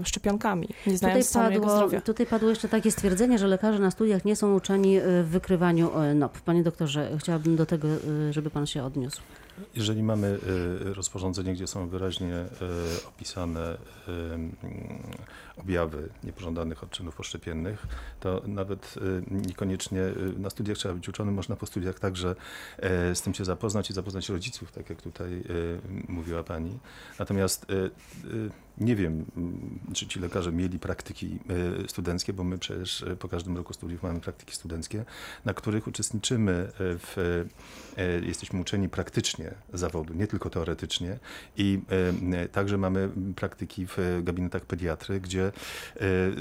[0.00, 2.00] e, szczepionkami, nie Tutaj znając jego padło, zdrowia.
[2.00, 5.98] tutaj padło jeszcze takie stwierdzenie, że lekarze na studiach nie są uczeni e, w wykrywaniu
[5.98, 6.40] e, NOP.
[6.40, 7.88] Panie doktorze, chciałabym do tego,
[8.30, 9.20] żeby pan się odniósł.
[9.74, 10.38] Jeżeli mamy
[10.90, 14.56] y, rozporządzenie, gdzie są wyraźnie y, opisane mm,
[15.56, 17.86] objawy niepożądanych odczynów poszczepiennych,
[18.20, 18.94] to nawet
[19.30, 20.02] niekoniecznie
[20.38, 22.34] na studiach trzeba być uczonym, można po studiach także
[22.78, 25.42] e, z tym się zapoznać i zapoznać rodziców, tak jak tutaj
[26.08, 26.78] mówiła pani.
[27.18, 27.66] Natomiast
[28.80, 31.38] nie wiem, mm, czy ci lekarze mieli praktyki
[31.84, 35.04] y, studenckie, bo my przecież y, po każdym roku studiów mamy praktyki studenckie,
[35.44, 37.44] na których uczestniczymy y, w,
[38.22, 41.18] jesteśmy uczeni praktycznie zawodu, nie tylko teoretycznie.
[41.56, 41.80] I
[42.52, 45.52] także mamy praktyki w gabinetach pediatry, gdzie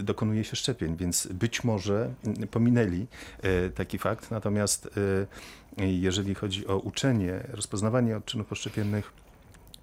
[0.04, 2.14] dokonuje się szczepień, więc być może
[2.52, 3.08] pominęli
[3.76, 4.90] taki fakt, natomiast
[5.78, 9.14] jeżeli chodzi o uczenie, rozpoznawanie odczynów poszczepiennych,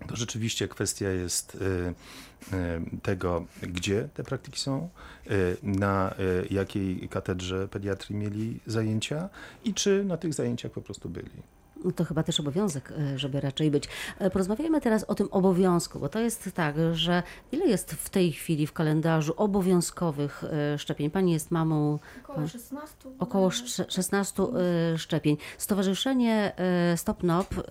[0.09, 4.89] to rzeczywiście kwestia jest y, y, tego, gdzie te praktyki są,
[5.31, 6.15] y, na
[6.51, 9.29] jakiej katedrze pediatrii mieli zajęcia
[9.65, 11.43] i czy na tych zajęciach po prostu byli.
[11.85, 13.89] No To chyba też obowiązek, e, żeby raczej być.
[14.19, 18.33] E, Porozmawiajmy teraz o tym obowiązku, bo to jest tak, że ile jest w tej
[18.33, 21.11] chwili w kalendarzu obowiązkowych e, szczepień?
[21.11, 22.95] Pani jest mamą Około 16.
[23.19, 25.37] około sz- 16 e, szczepień.
[25.59, 26.53] Stowarzyszenie
[26.97, 27.63] Stop NOP e,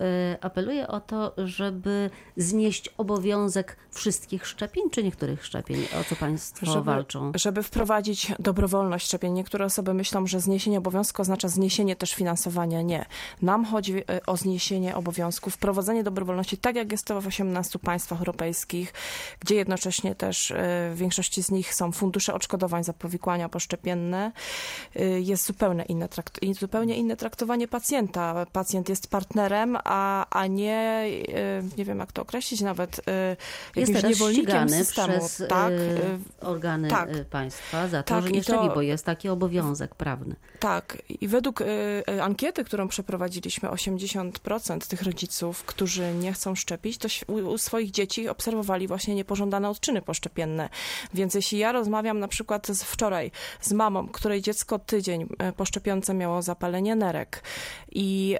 [0.44, 5.80] apeluje o to, żeby znieść obowiązek wszystkich szczepień, czy niektórych szczepień?
[6.00, 7.32] O co Państwo Żeby- walczą?
[7.34, 9.32] Żeby wprowadzić dobrowolność szczepień.
[9.32, 12.82] Niektóre osoby myślą, że zniesienie obowiązku oznacza zniesienie też finansowania.
[12.82, 13.06] Nie.
[13.42, 18.92] Nam chodzi o zniesienie obowiązku, wprowadzenie dobrowolności, tak jak jest to w 18 państwach europejskich,
[19.40, 20.54] gdzie jednocześnie też e,
[20.94, 24.32] w większości z nich są fundusze odszkodowań za powikłania poszczepienne.
[24.96, 28.46] E, Jest zupełnie inne, trakt- zupełnie inne traktowanie pacjenta.
[28.52, 31.04] Pacjent jest partnerem, a, a nie,
[31.78, 35.18] nie wiem jak to określić nawet, Jest jakimś teraz niewolnikiem systemu.
[35.18, 35.72] przez tak,
[36.40, 37.24] organy tak.
[37.24, 40.36] państwa za to, Tak, że nie szczepi, bo jest taki obowiązek prawny.
[40.60, 41.64] Tak, i według y,
[42.10, 48.28] y, ankiety, którą przeprowadziliśmy, 80% tych rodziców, którzy nie chcą szczepić, to u, swoich dzieci
[48.28, 50.68] obserwowali właśnie niepożądane odczyny poszczepienne.
[51.14, 53.30] Więc jeśli ja rozmawiam na przykład z wczoraj
[53.60, 57.42] z mamą, której dziecko tydzień y, po szczepionce miało zapalenie nerek
[57.92, 58.36] i,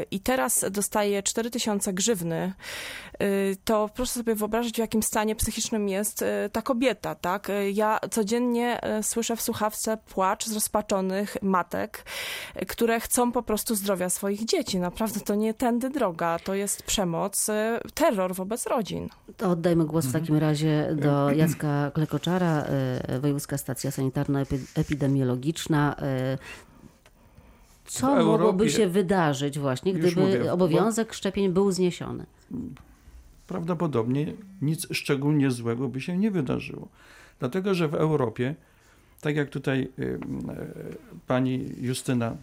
[0.00, 2.52] y, i teraz dostaje 4000 grzywny,
[3.22, 7.48] y, to proszę sobie wyobrazić, w jakim stanie psychicznym jest ta kobieta, tak?
[7.72, 12.04] Ja codziennie słyszę w słuchawce płacz zrozpaczonych matek,
[12.68, 14.69] które chcą po prostu zdrowia swoich dzieci.
[14.78, 17.52] Naprawdę to nie tędy droga, to jest przemoc, y,
[17.94, 19.08] terror wobec rodzin.
[19.36, 20.22] To oddajmy głos Mhm.
[20.22, 25.94] w takim razie do Jacka Klekoczara, e, Wojewódzka Stacja Sanitarno-Epidemiologiczna.
[25.98, 26.38] E,
[27.86, 32.26] Co mogłoby się wydarzyć właśnie, gdyby mówię, obowiązek szczepień był zniesiony?
[33.46, 36.88] prawdopodobnie nic szczególnie złego by się nie wydarzyło.
[37.38, 38.54] Dlatego, że w Europie,
[39.20, 40.18] tak jak tutaj y, y,
[41.26, 42.34] pani Justyna y,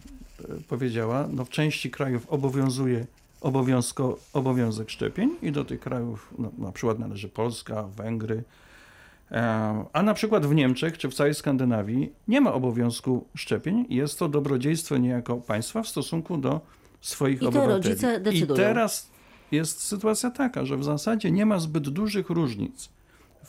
[0.68, 3.06] powiedziała, no w części krajów obowiązuje
[3.40, 8.42] obowiązko, obowiązek szczepień i do tych krajów no, na przykład należy Polska, Węgry,
[9.30, 13.86] e, a na przykład w Niemczech czy w całej Skandynawii nie ma obowiązku szczepień.
[13.88, 16.60] Jest to dobrodziejstwo niejako państwa w stosunku do
[17.00, 17.74] swoich I te obywateli.
[17.74, 18.54] rodzice decydują.
[18.54, 19.10] I teraz
[19.52, 22.88] jest sytuacja taka, że w zasadzie nie ma zbyt dużych różnic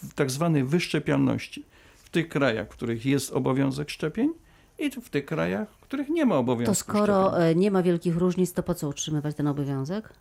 [0.03, 4.29] w tak zwanej wyszczepialności w tych krajach, w których jest obowiązek szczepień
[4.79, 8.17] i w tych krajach, w których nie ma obowiązku To skoro e, nie ma wielkich
[8.17, 10.13] różnic, to po co utrzymywać ten obowiązek?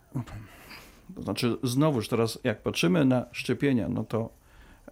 [1.15, 4.29] To znaczy, znowuż teraz jak patrzymy na szczepienia, no to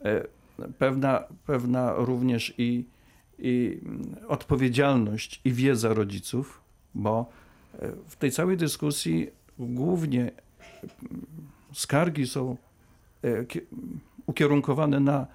[0.05, 0.23] e,
[0.77, 2.85] pewna, pewna również i,
[3.39, 6.61] i mm, odpowiedzialność i wiedza rodziców,
[6.95, 7.25] bo
[7.79, 10.31] e, w tej całej dyskusji głównie mm,
[11.73, 12.57] skargi są
[13.47, 13.61] kie-
[14.25, 15.27] ukierunkowane na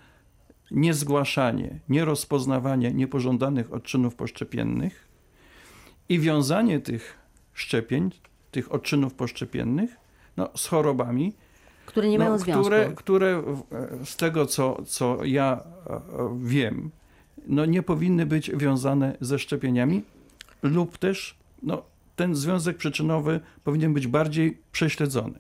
[0.73, 5.09] niezgłaszanie, nierozpoznawanie niepożądanych odczynów poszczepiennych
[6.09, 7.19] i wiązanie tych
[7.55, 8.11] szczepień,
[8.51, 9.97] tych odczynów poszczepiennych
[10.37, 11.33] no, z chorobami,
[11.87, 12.63] Które nie mają związku.
[12.63, 16.01] Które, które e, z tego, co, co ja e, e,
[16.43, 16.91] wiem,
[17.47, 20.03] no nie powinny być wiązane ze szczepieniami
[20.63, 21.83] lub też no,
[22.17, 25.39] ten związek przyczynowy powinien być bardziej prześledzony.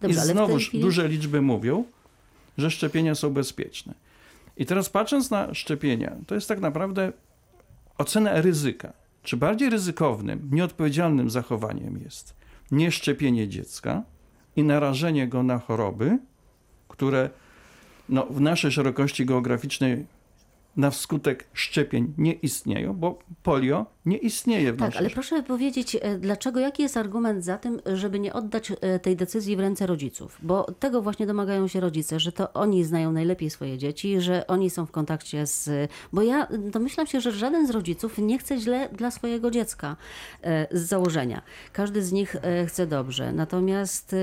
[0.00, 0.82] Dobrze, I znowuż chwili...
[0.82, 1.84] duże liczby mówią,
[2.58, 3.94] że szczepienia są bezpieczne.
[4.58, 7.12] I teraz patrząc na szczepienia, to jest tak naprawdę
[7.98, 8.92] ocena ryzyka.
[9.22, 12.34] Czy bardziej ryzykownym, nieodpowiedzialnym zachowaniem jest
[12.70, 14.02] nieszczepienie dziecka
[14.56, 16.18] i narażenie go na choroby,
[16.88, 17.30] które
[18.08, 20.06] no, w naszej szerokości geograficznej
[20.76, 26.18] na wskutek szczepień nie istnieją, bo polio nie istnieje w Tak, ale proszę powiedzieć, e,
[26.18, 30.38] dlaczego, jaki jest argument za tym, żeby nie oddać e, tej decyzji w ręce rodziców?
[30.42, 34.70] Bo tego właśnie domagają się rodzice, że to oni znają najlepiej swoje dzieci, że oni
[34.70, 35.90] są w kontakcie z...
[36.12, 39.96] Bo ja domyślam się, że żaden z rodziców nie chce źle dla swojego dziecka
[40.42, 41.42] e, z założenia.
[41.72, 43.32] Każdy z nich chce dobrze.
[43.32, 44.14] Natomiast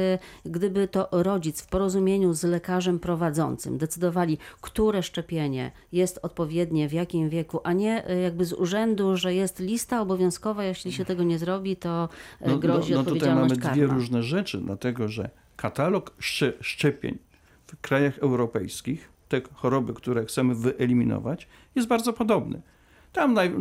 [0.45, 7.29] gdyby to rodzic w porozumieniu z lekarzem prowadzącym decydowali, które szczepienie jest odpowiednie, w jakim
[7.29, 11.75] wieku, a nie jakby z urzędu, że jest lista obowiązkowa, jeśli się tego nie zrobi,
[11.75, 12.09] to
[12.41, 13.93] e, grozi no, no tutaj odpowiedzialność mamy dwie karna.
[13.93, 17.17] różne rzeczy, dlatego że katalog szcze- szczepień
[17.67, 22.61] w krajach europejskich, te choroby, które chcemy wyeliminować, jest bardzo podobny.
[23.13, 23.51] Tam naj...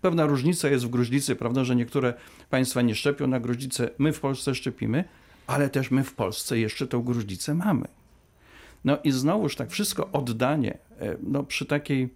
[0.00, 2.14] pewna różnica jest w gruźlicy, prawda, że niektóre
[2.50, 5.04] państwa nie szczepią na gruźlicę, my w Polsce szczepimy,
[5.46, 7.86] ale też my w Polsce jeszcze tą gruźlicę mamy.
[8.84, 12.14] No i znowuż tak wszystko oddanie e, no, przy takiej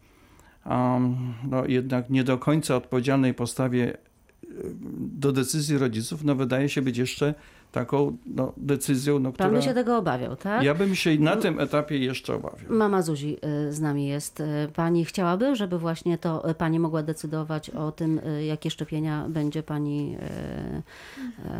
[1.50, 3.96] no, jednak nie do końca odpowiedzialnej postawie
[4.98, 7.34] do decyzji rodziców, no wydaje się być jeszcze
[7.72, 9.50] taką no, decyzją, no, Pan która...
[9.50, 10.62] by się tego obawiał, tak?
[10.62, 12.66] Ja bym się na tym etapie jeszcze obawiał.
[12.68, 13.36] Mama Zuzi
[13.68, 14.40] y, z nami jest.
[14.40, 20.16] Y, Pani chciałaby, żeby właśnie to pani mogła decydować o tym, jakie szczepienia będzie pani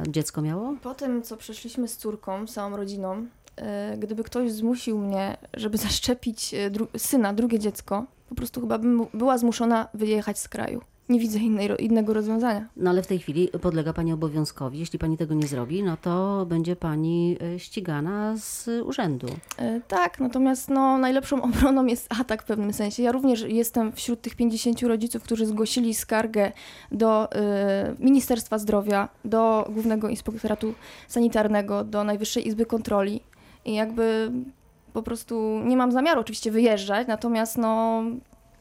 [0.09, 0.75] dziecko miało?
[0.83, 6.55] Po tym, co przeszliśmy z córką, całą rodziną, e, gdyby ktoś zmusił mnie, żeby zaszczepić
[6.55, 10.81] e, dru- syna, drugie dziecko, po prostu chyba bym była zmuszona wyjechać z kraju.
[11.09, 12.69] Nie widzę innej, innego rozwiązania.
[12.77, 14.79] No ale w tej chwili podlega pani obowiązkowi.
[14.79, 19.27] Jeśli pani tego nie zrobi, no to będzie pani y, ścigana z urzędu.
[19.59, 23.03] E, Tak, natomiast no, najlepszą obroną jest atak w pewnym sensie.
[23.03, 26.53] Ja również jestem wśród tych 50 rodziców, którzy zgłosili skargę
[26.93, 30.75] do e, Ministerstwa Zdrowia, do Głównego Inspektoratu
[31.09, 33.21] Sanitarnego, do Najwyższej Izby Kontroli.
[33.65, 34.31] I jakby
[34.95, 38.03] po prostu nie mam zamiaru oczywiście wyjeżdżać, natomiast no,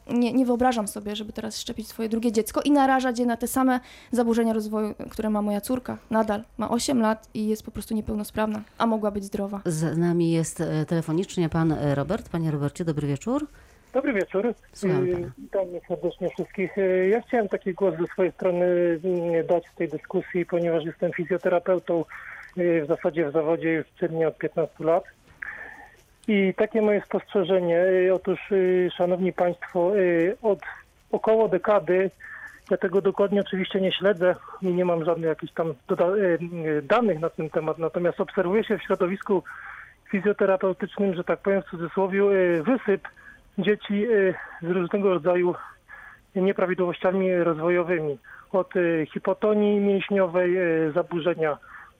[0.10, 3.48] nie, nie wyobrażam sobie, żeby teraz szczepić swoje drugie dziecko i narażać je na te
[3.48, 3.80] same
[4.12, 5.98] zaburzenia rozwoju, które ma moja córka.
[6.10, 9.62] Nadal ma 8 lat i jest po prostu niepełnosprawna, a mogła być zdrowa.
[9.65, 12.30] Z nami jest e, telefonicznie pan e, Robert.
[12.30, 13.48] Panie Robercie, dobry wieczór.
[13.93, 14.54] Dobry wieczór.
[15.38, 16.78] Witam serdecznie wszystkich.
[16.78, 18.65] Y, Ja chciałem taki głos ze swojej strony
[19.50, 22.06] dać w tej dyskusji, ponieważ jestem fizjoterapeutą
[22.58, 25.04] w zasadzie w zawodzie już czynnie od 15 lat.
[26.28, 27.80] I takie moje spostrzeżenie.
[27.80, 30.60] y, Otóż, y, szanowni państwo, y, od
[31.12, 32.12] około dekady,
[32.72, 35.74] ja tego dokładnie oczywiście nie śledzę i nie mam żadnych jakichś tam
[36.84, 39.44] danych na ten temat, natomiast obserwuję się w środowisku
[40.12, 42.22] fizjoterapeutycznym, że tak powiem w cudzysłowie,
[42.64, 43.08] wysyp
[43.58, 44.08] dzieci
[44.62, 45.56] z różnego rodzaju
[46.36, 48.18] nieprawidłowościami rozwojowymi.
[48.52, 48.74] Od
[49.14, 50.58] hipotonii mięśniowej,
[50.94, 51.58] zaburzenia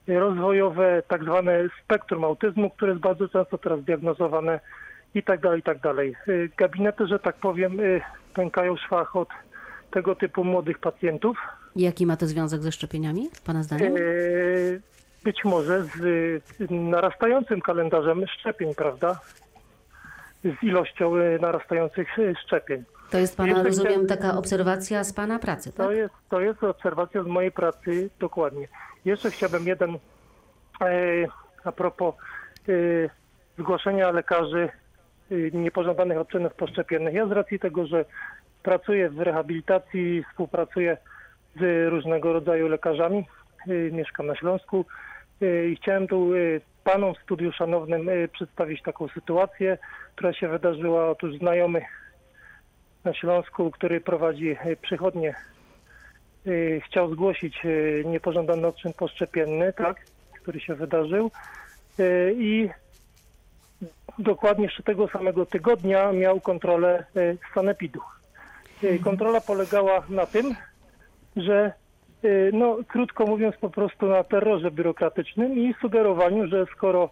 [0.08, 4.60] rozwojowe, tak zwane spektrum autyzmu, które jest bardzo często teraz diagnozowane
[5.16, 6.16] i tak dalej, i tak dalej.
[6.28, 8.02] Y, Gabinety, że tak powiem, y,
[8.34, 9.30] pękają szwach od
[9.92, 11.38] tego typu młodych pacjentów.
[11.76, 13.98] Jaki ma to związek ze szczepieniami, pana zdaniem?
[13.98, 14.82] Y,
[15.24, 16.02] Być może z
[16.70, 19.20] narastającym kalendarzem szczepień, prawda?
[20.44, 21.12] Z ilością
[21.42, 22.08] narastających
[22.46, 22.84] szczepień.
[23.10, 25.86] To jest pana, Jeszcze rozumiem, taka obserwacja z pana pracy, tak?
[25.86, 28.68] To jest, to jest obserwacja z mojej pracy, dokładnie.
[29.06, 29.98] Jeszcze chciałbym jeden,
[30.82, 30.88] e,
[31.64, 32.72] a propos e,
[33.58, 34.70] zgłoszenia lekarzy
[35.32, 37.14] e, niepożądanych odczynów poszczepiennych.
[37.14, 38.06] Ja z racji tego, że
[38.64, 40.98] pracuję w rehabilitacji, współpracuję
[41.56, 43.26] z różnego rodzaju lekarzami,
[43.92, 44.86] mieszkam na Śląsku
[45.72, 46.32] i chciałem tu
[46.84, 49.78] panom w studiu szanownym przedstawić taką sytuację,
[50.16, 51.10] która się wydarzyła.
[51.10, 51.82] Otóż znajomy
[53.04, 55.36] na Śląsku, który prowadzi przychodnie,
[56.86, 57.70] chciał zgłosić e,
[58.10, 60.06] niepożądany odczyn poszczepienny, tak,
[60.42, 61.32] który się wydarzył
[62.00, 62.70] E, i
[64.20, 67.06] dokładnie jeszcze tego samego tygodnia miał kontrolę
[67.54, 68.00] sanepidu.
[68.84, 70.56] E, Kontrola polegała na tym,
[71.36, 71.74] że
[72.54, 77.10] no, krótko mówiąc po prostu na terrorze biurokratycznym i sugerowaniu, że skoro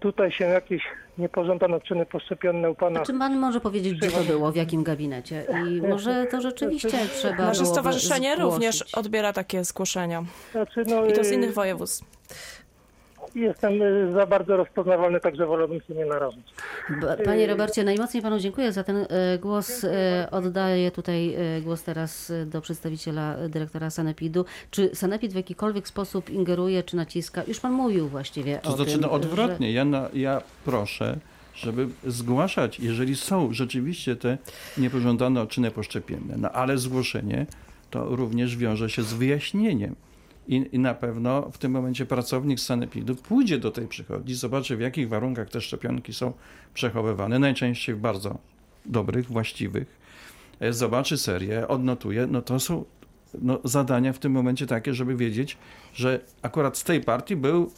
[0.00, 0.82] tutaj się jakieś
[1.18, 5.46] niepożądane odczyny poszczepienne u pana Czy pan może powiedzieć, gdzie to było, w jakim gabinecie?
[5.68, 8.52] I może to rzeczywiście trzeba Nasze stowarzyszenie zgłosić.
[8.52, 10.24] również odbiera takie zgłoszenia.
[10.52, 12.04] Znaczy, no, I to z y, innych województw.
[13.36, 16.44] Jestem y, za bardzo rozpoznawalny, także wolałbym się nie narażać.
[17.24, 19.84] Panie Robercie, najmocniej panu dziękuję za ten e, głos.
[19.84, 24.44] E, Oddaję tutaj głos teraz do przedstawiciela dyrektora Sanepidu.
[24.70, 27.42] Czy Sanepid w jakikolwiek sposób ingeruje, czy naciska?
[27.48, 29.72] Już pan mówił właściwie To o znaczy tym, no odwrotnie.
[29.72, 31.18] Ja, na, ja proszę,
[31.54, 34.38] żeby zgłaszać, jeżeli są rzeczywiście te
[34.78, 37.46] niepożądane odczyny poszczepienne, no ale zgłoszenie
[37.90, 39.94] to również wiąże się z wyjaśnieniem.
[40.48, 44.80] I, I na pewno w tym momencie pracownik sanepidu pójdzie do tej przychodni, zobaczy w
[44.80, 46.32] jakich warunkach te szczepionki są
[46.74, 48.38] przechowywane, najczęściej w bardzo
[48.86, 49.98] dobrych, właściwych.
[50.60, 52.84] E, Zobaczy serię, odnotuje, no to są
[53.42, 55.58] no, zadania w tym momencie takie, żeby wiedzieć,
[55.94, 57.70] że akurat z tej partii był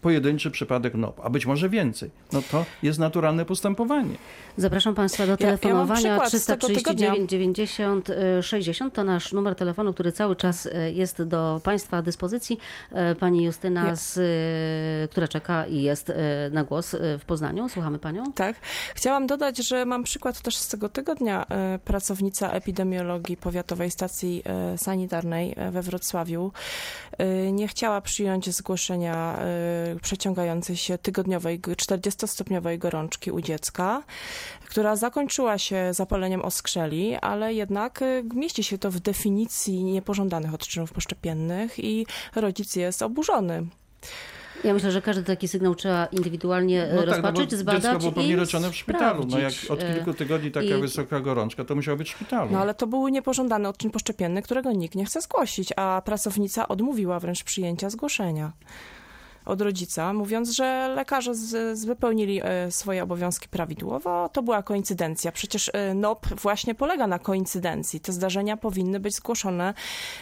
[0.00, 2.10] pojedynczy przypadek NOP, a być może więcej.
[2.32, 4.14] No to jest naturalne postępowanie.
[4.56, 8.94] Zapraszam Państwa do Ja- ja telefonowania z tego 339 90 y, 60.
[8.94, 12.58] To nasz numer telefonu, który cały czas y, jest do Państwa dyspozycji.
[13.12, 14.16] Y, Pani Justyna, Ja- z,
[15.04, 16.12] y, która czeka i jest
[16.50, 17.68] na głos w Poznaniu.
[17.68, 18.32] Słuchamy Panią.
[18.32, 18.56] Tak.
[18.94, 21.46] Chciałam dodać, że mam przykład też z tego tygodnia.
[21.48, 26.52] E, Pracownica epidemiologii Powiatowej Stacji e, Sanitarnej e, we Wrocławiu
[27.18, 34.02] e, nie chciała przyjąć zgłoszenia e, przeciągającej się tygodniowej, g- 40-stopniowej gorączki u dziecka,
[34.68, 40.92] która zakończyła się zapaleniem oskrzeli, ale jednak e, mieści się to w definicji niepożądanych odczynów
[40.92, 43.66] poszczepiennych i rodzic jest oburzony.
[44.64, 47.98] Ja myślę, że każdy taki sygnał trzeba indywidualnie No y, tak, no rozpatrzyć, zbadać dziecko
[47.98, 49.26] było pewnie leczone w szpitalu.
[49.28, 52.50] No jak od y, kilku tygodni taka i- wysoka gorączka, to musiał być w szpitalu.
[52.52, 57.20] No ale to był niepożądany odczyn poszczepienny, którego nikt nie chce zgłosić, a pracownica odmówiła
[57.20, 58.52] wręcz przyjęcia zgłoszenia
[59.50, 64.30] od rodzica, mówiąc, że lekarze z, z wypełnili e, swoje obowiązki prawidłowo.
[64.32, 65.32] To była koincydencja.
[65.32, 68.00] Przecież e, NOP właśnie polega na koincydencji.
[68.00, 69.74] Te zdarzenia powinny być zgłoszone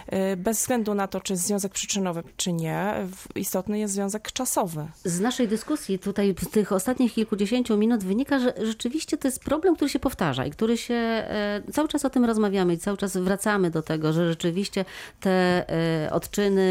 [0.06, 2.94] e, bez względu na to, czy jest związek przyczynowy, czy nie.
[3.34, 4.86] Istotny jest związek czasowy.
[5.04, 9.76] Z naszej dyskusji tutaj w tych ostatnich kilkudziesięciu minut wynika, że rzeczywiście to jest problem,
[9.76, 11.28] który się powtarza i który się
[11.72, 14.84] cały czas o tym rozmawiamy i cały czas wracamy do tego, że rzeczywiście
[15.20, 15.66] te
[16.12, 16.68] odczyny,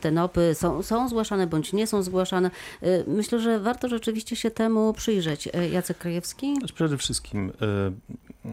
[0.00, 2.50] te nopy są, są zgłaszane bądź nie są zgłaszane.
[2.82, 5.48] E, Myślę, że warto rzeczywiście się temu przyjrzeć.
[5.52, 6.56] E, Jacek Krajewski?
[6.58, 8.52] Znaczy przede wszystkim y, y,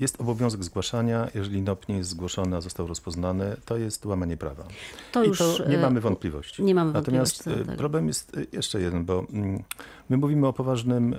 [0.00, 1.28] jest obowiązek zgłaszania.
[1.34, 4.64] Jeżeli NOP nie jest zgłoszony, a został rozpoznany, to jest łamanie prawa.
[5.12, 6.62] To I już to nie mamy wątpliwości.
[6.62, 7.62] Nie mamy Natomiast wątpliwości.
[7.62, 7.78] y, tego.
[7.78, 9.62] problem jest y, jeszcze jeden, bo mm,
[10.08, 11.18] my mówimy o poważnym y,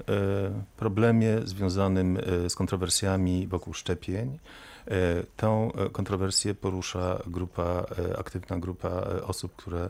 [0.77, 4.39] problemie związanym y, z kontrowersjami wokół szczepień.
[4.87, 9.89] Y, Tą y, kontrowersję porusza grupa, y, aktywna grupa y, osób, które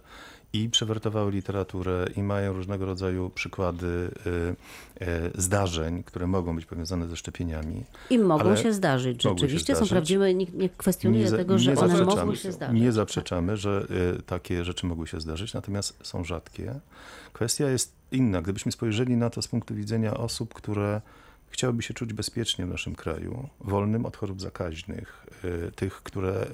[0.54, 4.12] i przewertowały literaturę i mają różnego rodzaju przykłady
[4.98, 7.84] y, y, zdarzeń, które mogą być powiązane ze szczepieniami.
[8.10, 9.26] I mogą się zdarzyć.
[9.26, 9.92] mogły się Rzeczywiście są zdarzyć.
[9.92, 12.82] prawdziwe, nikt nie kwestionuje za- tego, że nie one mogły się zdarzyć.
[12.82, 13.86] Nie zaprzeczamy, że
[14.20, 16.80] y, takie rzeczy mogły się zdarzyć, natomiast są rzadkie.
[17.34, 18.42] Kwestia jest inna.
[18.42, 21.02] Gdybyśmy spojrzeli na to z punktu widzenia osób, które
[21.52, 26.48] chciałyby się czuć bezpiecznie w naszym kraju, wolnym od chorób zakaźnych, y, tych, które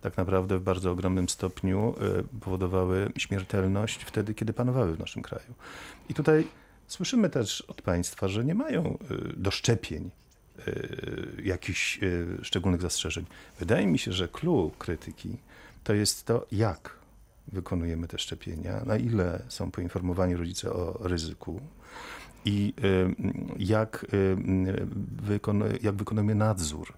[0.00, 5.54] tak naprawdę w bardzo ogromnym stopniu y, powodowały śmiertelność wtedy, kiedy panowały w naszym kraju.
[6.08, 6.46] I tutaj
[6.86, 10.10] słyszymy też od państwa, że nie mają y, do szczepień
[10.68, 12.00] y, jakichś
[12.42, 13.24] szczególnych zastrzeżeń.
[13.58, 15.36] Wydaje mi się, że clue krytyki
[15.84, 16.96] to jest to, jak
[17.48, 21.60] wykonujemy te szczepienia, na ile są poinformowani rodzice o ryzyku
[22.44, 23.14] i y,
[23.58, 24.36] jak, y,
[25.26, 26.92] wykon- jak wykonujemy nadzór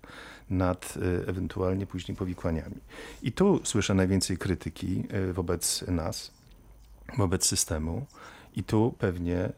[0.50, 2.76] nad y, ewentualnie później powikłaniami.
[3.22, 6.30] I tu słyszę najwięcej krytyki wobec nas,
[7.18, 8.06] wobec systemu.
[8.56, 9.52] I tu pewnie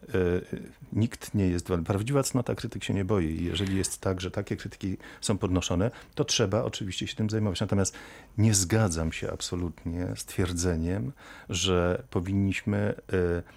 [0.93, 3.45] nikt nie jest, prawdziwa cnota krytyk się nie boi.
[3.45, 7.61] Jeżeli jest tak, że takie krytyki są podnoszone, to trzeba oczywiście się tym zajmować.
[7.61, 7.95] Natomiast
[8.39, 11.13] nie zgadzam się absolutnie z twierdzeniem,
[11.49, 12.95] że powinniśmy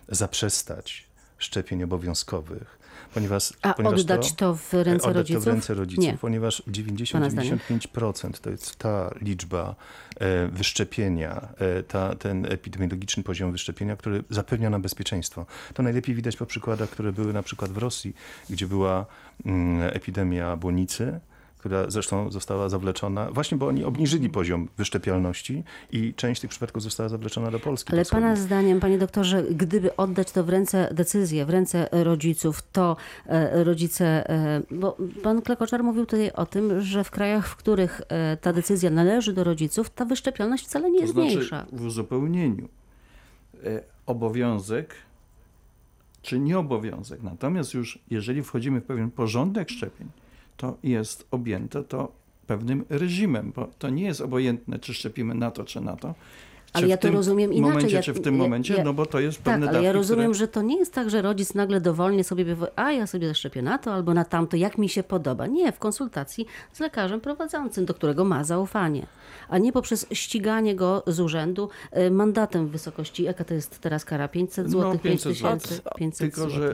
[0.09, 1.10] zaprzestać
[1.43, 2.79] szczepień obowiązkowych,
[3.13, 5.43] ponieważ, A ponieważ oddać to w ręce oddać rodziców?
[5.43, 6.17] to w ręce rodziców, Nie.
[6.17, 6.63] ponieważ
[7.11, 7.57] Pana zdaniem.
[7.57, 9.75] 90-95% to jest ta liczba
[10.19, 15.45] e, wyszczepienia, e, ta, ten epidemiologiczny poziom wyszczepienia, który zapewnia nam bezpieczeństwo.
[15.73, 18.13] To najlepiej widać po przykładach, które były na przykład w Rosji,
[18.49, 19.05] gdzie była
[19.45, 21.19] mm, epidemia błonicy,
[21.61, 27.09] która zresztą została zawleczona, właśnie bo oni obniżyli poziom wyszczepialności i część tych przypadków została
[27.09, 27.93] zawleczona do Polski.
[27.93, 32.63] Ale do Pana zdaniem, Panie doktorze, gdyby oddać to w ręce, decyzję w ręce rodziców,
[32.71, 37.55] to e, rodzice, e, bo Pan Klekoczar mówił tutaj o tym, że w krajach, w
[37.55, 41.65] których e, ta decyzja należy do rodziców, ta wyszczepialność wcale nie jest to znaczy mniejsza.
[41.71, 42.67] w uzupełnieniu
[44.05, 44.95] obowiązek
[46.21, 47.23] czy nieobowiązek.
[47.23, 50.07] Natomiast już jeżeli wchodzimy w pewien porządek szczepień,
[50.61, 52.11] to jest objęte to
[52.47, 56.13] pewnym reżimem, bo to nie jest obojętne, czy szczepimy na to, czy na to.
[56.73, 57.73] Ale Czy ja w to rozumiem inaczej.
[57.73, 59.73] momencie, jak- czy w tym ja- momencie, ja- no bo to jest Tak, pewne ale
[59.73, 60.39] dawki, ja rozumiem, które...
[60.39, 62.45] że to nie jest tak, że rodzic nagle dowolnie sobie
[62.75, 65.47] a ja sobie zaszczepię na to albo na tamto, jak mi się podoba.
[65.47, 69.05] Nie, w konsultacji z lekarzem prowadzącym, do którego ma zaufanie,
[69.49, 74.05] a nie poprzez ściganie go z urzędu e, mandatem w wysokości, jaka to jest teraz
[74.05, 74.27] kara?
[74.27, 75.61] 500 No, zł, 5 500 złotych.
[75.61, 75.81] tysięcy?
[75.97, 76.61] 500 Tylko, zł.
[76.61, 76.73] że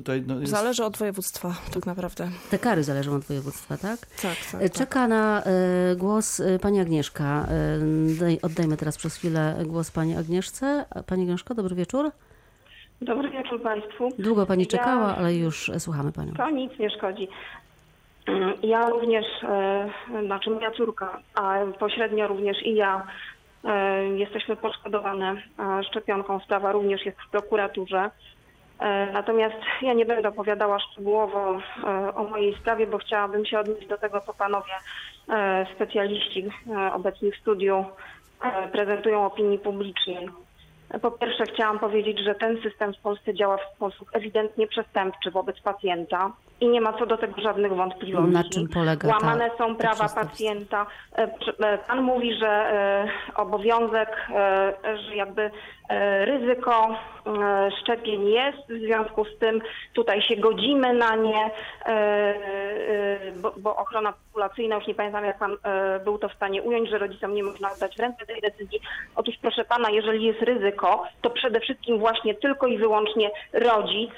[0.00, 0.52] tutaj no, jest...
[0.52, 2.28] Zależy od województwa, tak naprawdę.
[2.50, 3.98] Te kary zależą od województwa, tak?
[4.00, 4.60] Tak, tak.
[4.62, 4.78] E, tak.
[4.78, 7.46] Czeka na e, głos e, pani Agnieszka.
[7.48, 7.78] E,
[8.20, 10.84] daj, oddajmy teraz przez chwilę głos pani Agnieszce.
[11.06, 12.10] Pani Agnieszko, dobry wieczór.
[13.02, 14.08] Dobry wieczór Państwu.
[14.18, 16.32] Długo pani Ja- czekała, ale już słuchamy panią.
[16.34, 17.28] To nic nie szkodzi.
[18.26, 19.90] Mm, Ja również, e,
[20.26, 23.06] znaczy moja córka, a pośrednio również i ja
[24.16, 25.42] jesteśmy poszkodowane
[25.90, 26.40] szczepionką.
[26.40, 28.10] Sprawa również jest w prokuraturze.
[28.80, 33.86] E, Natomiast ja nie będę opowiadała szczegółowo e, o mojej sprawie, bo chciałabym się odnieść
[33.86, 34.72] do tego, co panowie
[35.28, 36.48] e, specjaliści
[36.92, 37.84] obecni w studiu
[38.72, 40.28] prezentują opinii publicznej.
[41.02, 45.60] Po pierwsze chciałam powiedzieć, że ten system w Polsce działa w sposób ewidentnie przestępczy wobec
[45.60, 48.32] pacjenta i nie ma co do tego żadnych wątpliwości.
[48.32, 50.86] Na czym polega ta- Łamane są to prawa pacjenta.
[51.18, 51.22] E,
[51.58, 54.16] e, Pan mówi, że e, obowiązek,
[55.08, 55.50] że jakby
[56.24, 56.96] ryzyko
[57.80, 61.50] szczepień jest, w związku z tym tutaj się godzimy na nie,
[63.36, 65.56] bo, bo ochrona populacyjna, już nie pamiętam jak Pan
[66.04, 68.80] był to w stanie ująć, że rodzicom nie można oddać w ręce tej decyzji.
[69.16, 74.10] Otóż proszę Pana, jeżeli jest ryzyko, to przede wszystkim właśnie tylko i wyłącznie rodzic,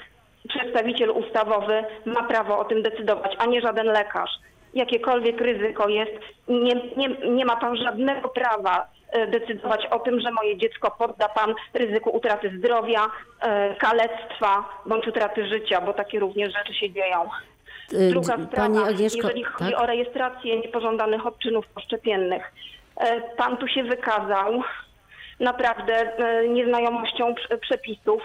[0.49, 4.31] przedstawiciel ustawowy ma prawo o tym decydować, a nie żaden lekarz.
[4.73, 6.11] Jakiekolwiek ryzyko jest,
[6.47, 11.29] nie, nie, nie ma pan żadnego prawa e, decydować o tym, że moje dziecko podda
[11.29, 13.07] pan ryzyku utraty zdrowia,
[13.41, 17.29] e, kalectwa bądź utraty życia, bo takie również rzeczy się dzieją.
[17.93, 19.81] E, Druga sprawa, Pani Agnieszko, jeżeli chodzi tak?
[19.81, 22.53] o rejestrację niepożądanych odczynów poszczepiennych.
[22.97, 24.63] E, Pan tu się wykazał
[25.39, 28.21] naprawdę e, nieznajomością prze- przepisów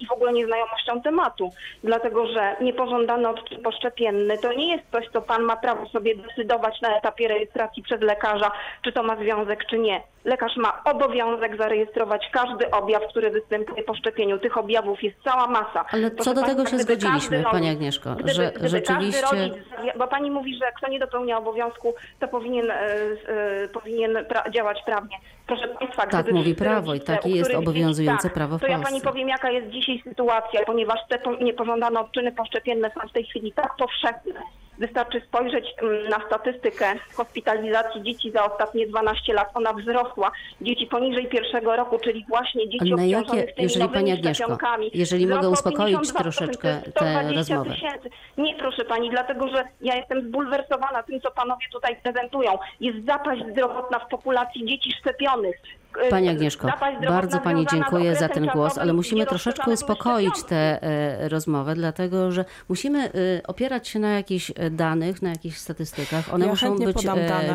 [0.00, 1.50] i w ogóle nieznajomością tematu.
[1.84, 6.80] Dlatego, że niepożądany odczyn poszczepienny to nie jest coś, co pan ma prawo sobie decydować
[6.80, 8.50] na etapie rejestracji przez lekarza,
[8.82, 10.13] czy to ma związek, czy nie.
[10.24, 14.38] Lekarz ma obowiązek zarejestrować każdy objaw, który występuje po szczepieniu.
[14.38, 15.84] Tych objawów jest cała masa.
[15.92, 18.68] Ale Proszę co do tego państwa, się zgodziliśmy, każdy Pani rodzic- Agnieszko, gdyby, że gdyby
[18.68, 19.54] rzeczywiście- rodzic,
[19.98, 24.82] bo pani mówi, że kto nie dopełnia obowiązku, to powinien, e, e, powinien pra- działać
[24.86, 25.16] prawnie.
[25.46, 28.66] Proszę Państwa, Tak mówi prawo i takie jest których dzieci- obowiązujące tak, prawo w To
[28.66, 28.92] ja Polsce.
[28.92, 33.24] Pani powiem, jaka jest dzisiaj sytuacja, ponieważ te po- niepożądane odczyny poszczepienne są w tej
[33.24, 34.40] chwili tak powszechne.
[34.78, 39.50] Wystarczy spojrzeć mm, na statystykę hospitalizacji dzieci za ostatnie 12 lat.
[39.54, 40.30] Ona wzrosła.
[40.60, 44.34] Dzieci poniżej pierwszego roku, czyli właśnie dzieci na jakie- obciążonych tymi jeżeli nowymi Pani Agnieszko,
[44.44, 44.90] szczepionkami.
[44.94, 47.70] jeżeli mogę uspokoić 52%, troszeczkę tę 120 rozmowę.
[47.74, 48.10] tysięcy.
[48.38, 52.58] Nie, proszę pani, dlatego że ja jestem zbulwersowana tym, co panowie tutaj prezentują.
[52.80, 55.56] Jest zapaść zdrowotna w populacji dzieci szczepionych.
[56.02, 56.68] E, Pani Agnieszko,
[57.08, 62.44] bardzo Pani dziękuję za ten głos, ale musimy troszeczkę uspokoić tę e, rozmowę, dlatego że
[62.68, 63.12] musimy e,
[63.46, 66.34] opierać się na jakichś danych, na jakichś statystykach.
[66.34, 67.06] One Ja muszą być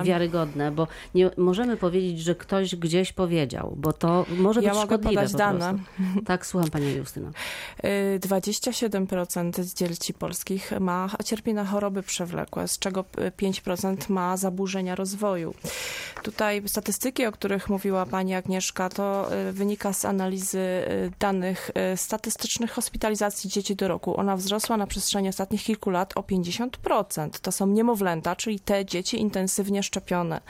[0.03, 4.95] wiarygodne, bo nie możemy powiedzieć, że ktoś gdzieś powiedział, bo to może Ja być mogę
[4.95, 5.73] szkodliwe podać po dane.
[6.25, 7.29] Tak, słucham Pani Justyna.
[7.83, 14.95] Y, 27% dzieci polskich ma, cierpi na choroby przewlekłe, z czego y, 5% ma zaburzenia
[14.95, 15.53] rozwoju.
[16.23, 21.97] Tutaj statystyki, o których mówiła pani Agnieszka, to y, wynika z analizy y, danych y,
[21.97, 24.19] statystycznych hospitalizacji dzieci do roku.
[24.19, 27.29] Ona wzrosła na przestrzeni ostatnich kilku lat o 50%.
[27.41, 30.41] To są niemowlęta, czyli te dzieci intensywnie szczepione.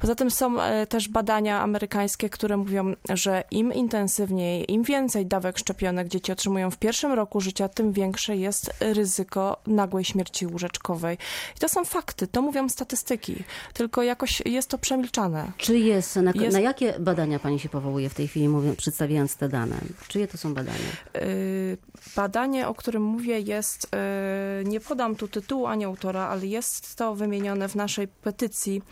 [0.00, 5.58] Poza tym są e, też badania amerykańskie, które mówią, że im intensywniej, im więcej dawek
[5.58, 11.18] szczepionek dzieci otrzymują w pierwszym roku życia, tym większe jest ryzyko nagłej śmierci łóżeczkowej.
[11.56, 15.52] I to są fakty, to mówią statystyki, tylko jakoś jest to przemilczane.
[15.56, 19.36] Czy jest, na, Jest- na jakie badania Pani się powołuje w tej chwili, mówiąc, przedstawiając
[19.36, 19.76] te dane?
[20.08, 20.78] Czyje to są badania?
[21.16, 21.78] Y,
[22.16, 27.14] Badanie, o którym mówię, jest, y, nie podam tu tytułu ani autora, ale jest to
[27.14, 28.82] wymienione w naszej petycji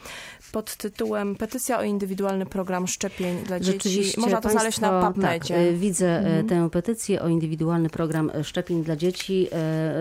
[0.53, 4.13] pod tytułem Petycja o indywidualny program szczepień dla dzieci.
[4.19, 5.55] Można to znaleźć na PubMedzie.
[5.55, 6.49] Tak, e, widzę Mhm.
[6.49, 9.49] tę petycję o indywidualny program szczepień dla dzieci.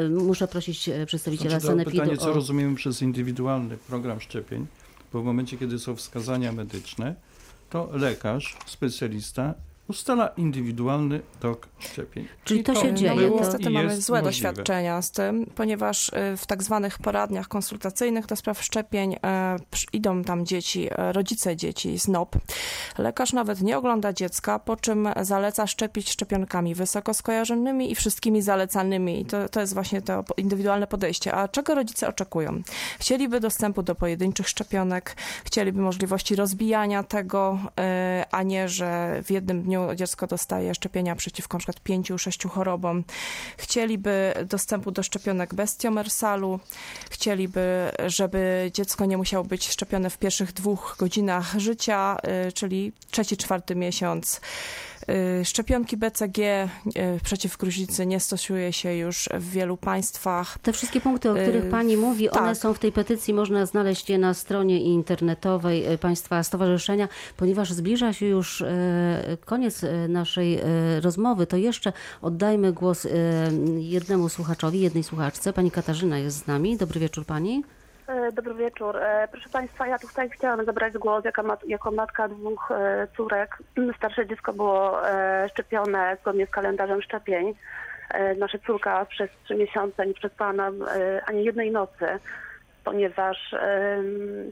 [0.09, 2.33] Muszę prosić przedstawiciela Znaczy, Sanepidu pytanie, co o...
[2.33, 4.67] rozumiemy przez indywidualny program szczepień,
[5.13, 7.15] bo w momencie, kiedy są wskazania medyczne,
[7.72, 9.55] to lekarz, specjalista
[9.88, 12.27] ustala indywidualny tok szczepień.
[12.43, 14.49] Czyli to się dzieje, No, to- niestety mamy złe możliwe.
[14.53, 19.88] doświadczenia z tym, ponieważ y, w tak zwanych poradniach konsultacyjnych do spraw szczepień e, przy-
[19.93, 22.36] idą tam dzieci, e, rodzice dzieci z NOP.
[22.97, 29.21] Lekarz nawet nie ogląda dziecka, po czym zaleca szczepić szczepionkami wysoko skojarzonymi i wszystkimi zalecanymi.
[29.21, 31.34] I to, to jest właśnie to indywidualne podejście.
[31.34, 32.61] A czego rodzice oczekują?
[32.99, 35.15] Chcieliby dostępu do pojedynczych szczepionek,
[35.45, 41.57] chcieliby możliwości rozbijania tego, e, a nie, że w jednym dniu dziecko dostaje szczepienia przeciwko
[41.57, 43.03] przykład pięciu, sześciu chorobom.
[43.57, 46.59] Chcieliby dostępu do szczepionek bez tiomersalu.
[47.09, 52.17] Chcieliby, żeby dziecko nie musiało być szczepione w pierwszych dwóch godzinach życia,
[52.47, 54.41] y, czyli trzeci, czwarty miesiąc.
[55.41, 56.70] Y, Szczepionki BCG y,
[57.24, 60.57] przeciw gruźlicy nie stosuje się już w wielu państwach.
[60.59, 62.57] Te wszystkie punkty, o których Yy, Pani mówi, one tak.
[62.57, 67.07] są w tej petycji, można znaleźć je na stronie internetowej Państwa Stowarzyszenia.
[67.38, 68.64] Ponieważ zbliża się już
[69.45, 70.59] koniec naszej
[71.01, 73.07] rozmowy, to jeszcze oddajmy głos
[73.80, 75.53] jednemu słuchaczowi, jednej słuchaczce.
[75.53, 76.78] Pani Katarzyna jest z nami.
[76.78, 77.64] Dobry wieczór Pani.
[78.12, 78.97] E, Dobry wieczór.
[78.97, 83.57] E, Proszę Państwa, ja tutaj chciałam zabrać głos jako, mat, jako matka dwóch e, córek.
[83.97, 84.97] Starsze dziecko było
[85.51, 87.53] szczepione zgodnie z kalendarzem szczepień.
[88.38, 90.74] Nasza córka przez trzy miesiące nie przespała nam
[91.26, 92.05] ani jednej nocy,
[92.84, 93.55] ponieważ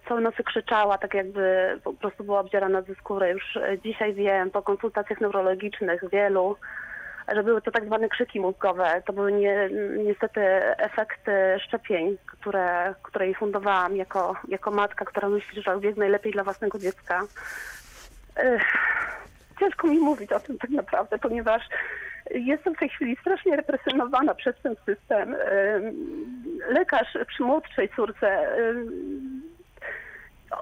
[0.08, 3.30] całe nocy krzyczała, tak jakby po prostu była obdzierana ze skóry.
[3.30, 6.56] Już dzisiaj wiem po konsultacjach neurologicznych wielu,
[7.36, 9.02] że były to tak zwane krzyki mózgowe.
[9.06, 10.42] To były nie, niestety
[10.78, 11.32] efekty
[11.68, 16.80] szczepień, które, które jej fundowałam jako, jako matka, która myśli, że wie najlepiej dla własnego
[16.80, 17.22] dziecka.
[19.60, 21.62] Ciężko mi mówić o tym tak naprawdę, ponieważ
[22.32, 25.36] jestem w tej chwili strasznie represjonowana przez ten system.
[26.68, 28.48] Lekarz przy młodszej córce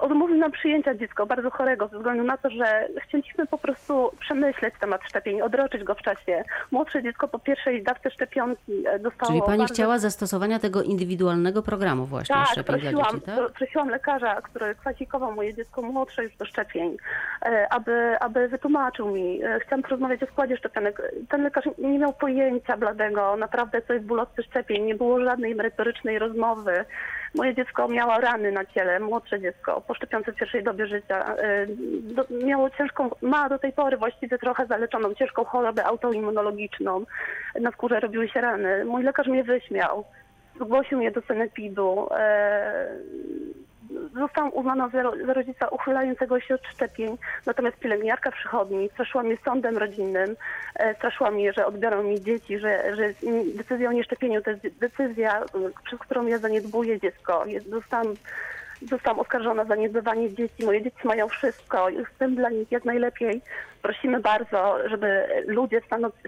[0.00, 4.74] odmówił nam przyjęcia dziecka bardzo chorego ze względu na to, że chcieliśmy po prostu przemyśleć
[4.80, 6.42] temat szczepień, odroczyć go w czasie.
[6.70, 9.74] Młodsze dziecko po pierwszej dawce szczepionki e, dostało Czyli Pani bardzo...
[9.74, 13.34] chciała zastosowania tego indywidualnego programu właśnie Tak, szczepień dla prosiłam, dzieci, tak?
[13.36, 16.96] pro- prosiłam lekarza, który kwalifikował moje dziecko młodsze już do szczepień,
[17.42, 19.42] e, aby, aby wytłumaczył mi.
[19.44, 21.02] E, Chciałam porozmawiać o składzie szczepionek.
[21.28, 24.84] Ten lekarz nie miał pojęcia bladego, naprawdę co jest bólowcy szczepień.
[24.84, 26.84] Nie było żadnej merytorycznej rozmowy.
[27.34, 29.94] Moje dziecko miało rany na ciele, młodsze dziecko, po
[30.32, 31.36] pierwszej dobie życia.
[31.36, 31.66] E,
[32.00, 37.04] Do, miało ciężką, ma do tej pory właściwie trochę zaleczoną ciężką chorobę autoimmunologiczną.
[37.60, 38.84] Na skórze robiły się rany.
[38.84, 40.04] Mój lekarz mnie wyśmiał
[40.60, 42.08] zgłosił mnie do sanepidu.
[42.10, 42.88] E,
[44.14, 49.36] zostałam uznana za, ro- za rodzica uchylającego się od szczepień, natomiast pielęgniarka przychodni straszyła mnie
[49.44, 50.36] sądem rodzinnym,
[50.74, 53.14] e, straszyła mnie, że odbiorą mi dzieci, że, że
[53.54, 55.44] decyzja o nieszczepieniu to jest decyzja,
[55.84, 57.44] przez którą ja zaniedbuję dziecko.
[57.70, 58.14] Zostałam
[58.82, 60.64] Zostałam oskarżona za niedbywanie dzieci.
[60.64, 61.88] Moje dzieci mają wszystko.
[62.04, 63.40] Chcę dla nich jak najlepiej.
[63.82, 65.84] Prosimy bardzo, żeby ludzie w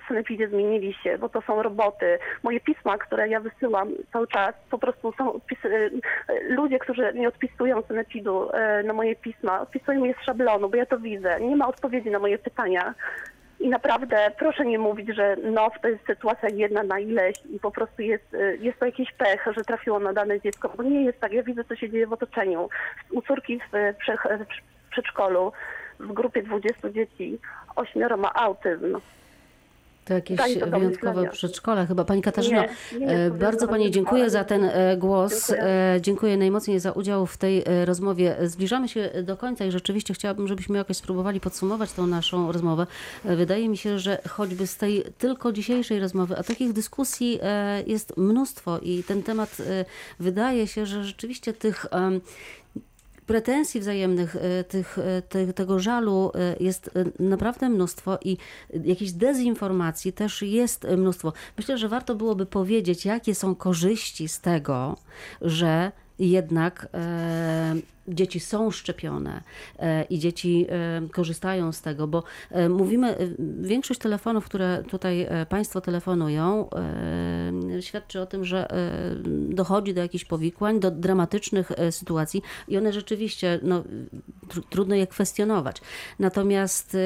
[0.08, 2.18] sanepidzie zmienili się, bo to są roboty.
[2.42, 5.90] Moje pisma, które ja wysyłam cały czas, po prostu są odpisy, y,
[6.48, 10.86] ludzie, którzy nie odpisują sanepidu y, na moje pisma, odpisują je z szablonu, bo ja
[10.86, 11.40] to widzę.
[11.40, 12.94] Nie ma odpowiedzi na moje pytania.
[13.60, 17.70] I naprawdę proszę nie mówić, że no to jest sytuacja jedna na ileś i po
[17.70, 21.20] prostu jest, y, jest to jakiś pech, że trafiło na dane dziecko, bo nie jest
[21.20, 21.32] tak.
[21.32, 22.68] Ja widzę, co się dzieje w otoczeniu.
[23.10, 24.38] U córki w, y, prze-
[24.86, 25.52] w przedszkolu
[25.98, 27.38] w grupie 20 dzieci
[27.76, 28.98] ośmioro ma autyzm.
[30.10, 32.04] To jakieś to wyjątkowe przedszkola chyba.
[32.04, 35.48] Pani Katarzyno, Nie, nie e, bardzo Pani dziękuję za ten e, głos.
[35.48, 35.68] Dziękuję.
[35.68, 38.36] E, Dziękuję najmocniej za udział w tej rozmowie.
[38.42, 42.86] Zbliżamy się do końca i rzeczywiście chciałabym, żebyśmy jakoś spróbowali podsumować tą naszą rozmowę.
[43.24, 47.40] Wydaje mi się, że choćby z tej tylko dzisiejszej rozmowy, a takich dyskusji
[47.86, 49.56] jest mnóstwo i ten temat
[50.20, 51.86] wydaje się, że rzeczywiście tych
[53.30, 58.36] pretensji wzajemnych, e, tych, e, te, tego żalu e, jest naprawdę mnóstwo i
[58.84, 61.32] jakiejś dezinformacji też jest mnóstwo.
[61.56, 64.96] Myślę, że warto byłoby powiedzieć, jakie są korzyści z tego,
[65.42, 67.74] że jednak e,
[68.08, 69.42] dzieci są szczepione
[69.78, 73.28] e, i dzieci e, korzystają z tego, bo e, mówimy, e,
[73.60, 76.68] większość telefonów, które tutaj e, Państwo telefonują,
[77.80, 78.68] świadczy o tym, że
[79.48, 83.82] dochodzi do jakichś powikłań, do dramatycznych sytuacji i one rzeczywiście, no,
[84.48, 85.80] tr- trudno je kwestionować.
[86.18, 86.96] Natomiast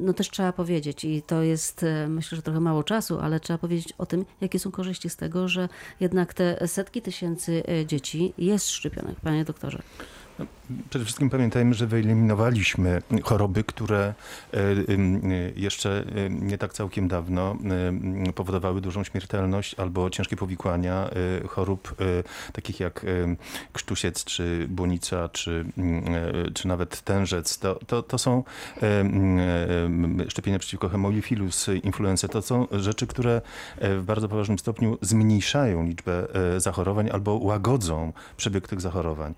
[0.00, 3.58] no też trzeba powiedzieć, i to jest e, myślę, że trochę mało czasu, ale trzeba
[3.58, 5.68] powiedzieć o tym, jakie są korzyści z tego, że
[6.00, 9.82] jednak te setki tysięcy e, dzieci jest szczepionych, panie doktorze.
[10.90, 14.14] Przede wszystkim pamiętajmy, że wyeliminowaliśmy choroby, które
[14.54, 14.58] e,
[15.56, 17.56] jeszcze nie tak całkiem dawno
[18.34, 21.10] powodowały dużą śmiertelność albo ciężkie powikłania
[21.44, 23.06] e, chorób e, takich jak
[23.72, 26.04] krztusiec, czy błonica, czy, mm,
[26.54, 27.58] czy nawet tężec.
[27.58, 28.44] To, to, to są
[30.28, 32.28] szczepienia przeciwko hemolifilus, influenza.
[32.28, 33.40] To są rzeczy, które
[33.80, 39.34] w bardzo poważnym stopniu zmniejszają liczbę zachorowań albo łagodzą przebieg tych zachorowań.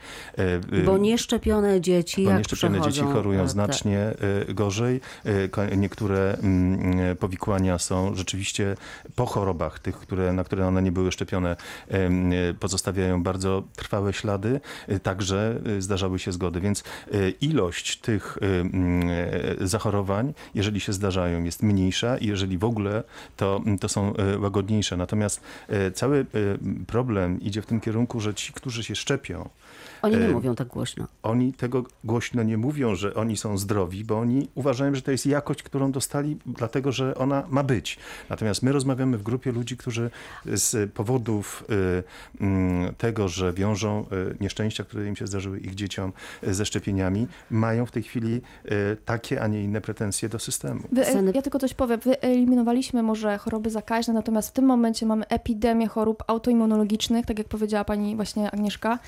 [0.85, 5.01] Bo nieszczepione dzieci, bo jak nieszczepione dzieci chorują e, znacznie e, gorzej.
[5.25, 8.77] E, Niektóre mm, powikłania są rzeczywiście
[9.17, 11.57] po chorobach, tych, które, na które one nie były szczepione,
[12.61, 14.61] pozostawiają bardzo trwałe ślady.
[15.03, 16.85] Także zdarzały się zgody, więc
[17.41, 19.11] ilość tych mm,
[19.61, 23.03] zachorowań, jeżeli się zdarzają, jest mniejsza i jeżeli w ogóle,
[23.37, 24.97] to, to są łagodniejsze.
[24.97, 25.41] Natomiast
[25.95, 26.27] cały
[26.87, 29.49] problem idzie w tym kierunku, że ci, którzy się szczepią,
[30.03, 31.07] Oni nie e, mówią tak głośno.
[31.23, 35.27] oni tego głośno nie mówią, że oni są zdrowi, bo oni uważają, że to jest
[35.27, 37.99] jakość, którą dostali, dlatego że ona ma być.
[38.31, 40.11] Natomiast my rozmawiamy w grupie ludzi, którzy
[40.47, 41.65] z powodów
[42.41, 46.13] y, mm, tego, że wiążą y, nieszczęścia, które im się zdarzyły ich dzieciom
[46.45, 50.81] y, ze szczepieniami, mają w tej chwili y, takie, a nie inne pretensje do systemu.
[51.35, 52.01] Ja tylko coś powiem.
[52.01, 57.85] Wyeliminowaliśmy może choroby zakaźne, natomiast w tym momencie mamy epidemię chorób autoimmunologicznych, tak jak powiedziała
[57.85, 58.99] pani właśnie Agnieszka,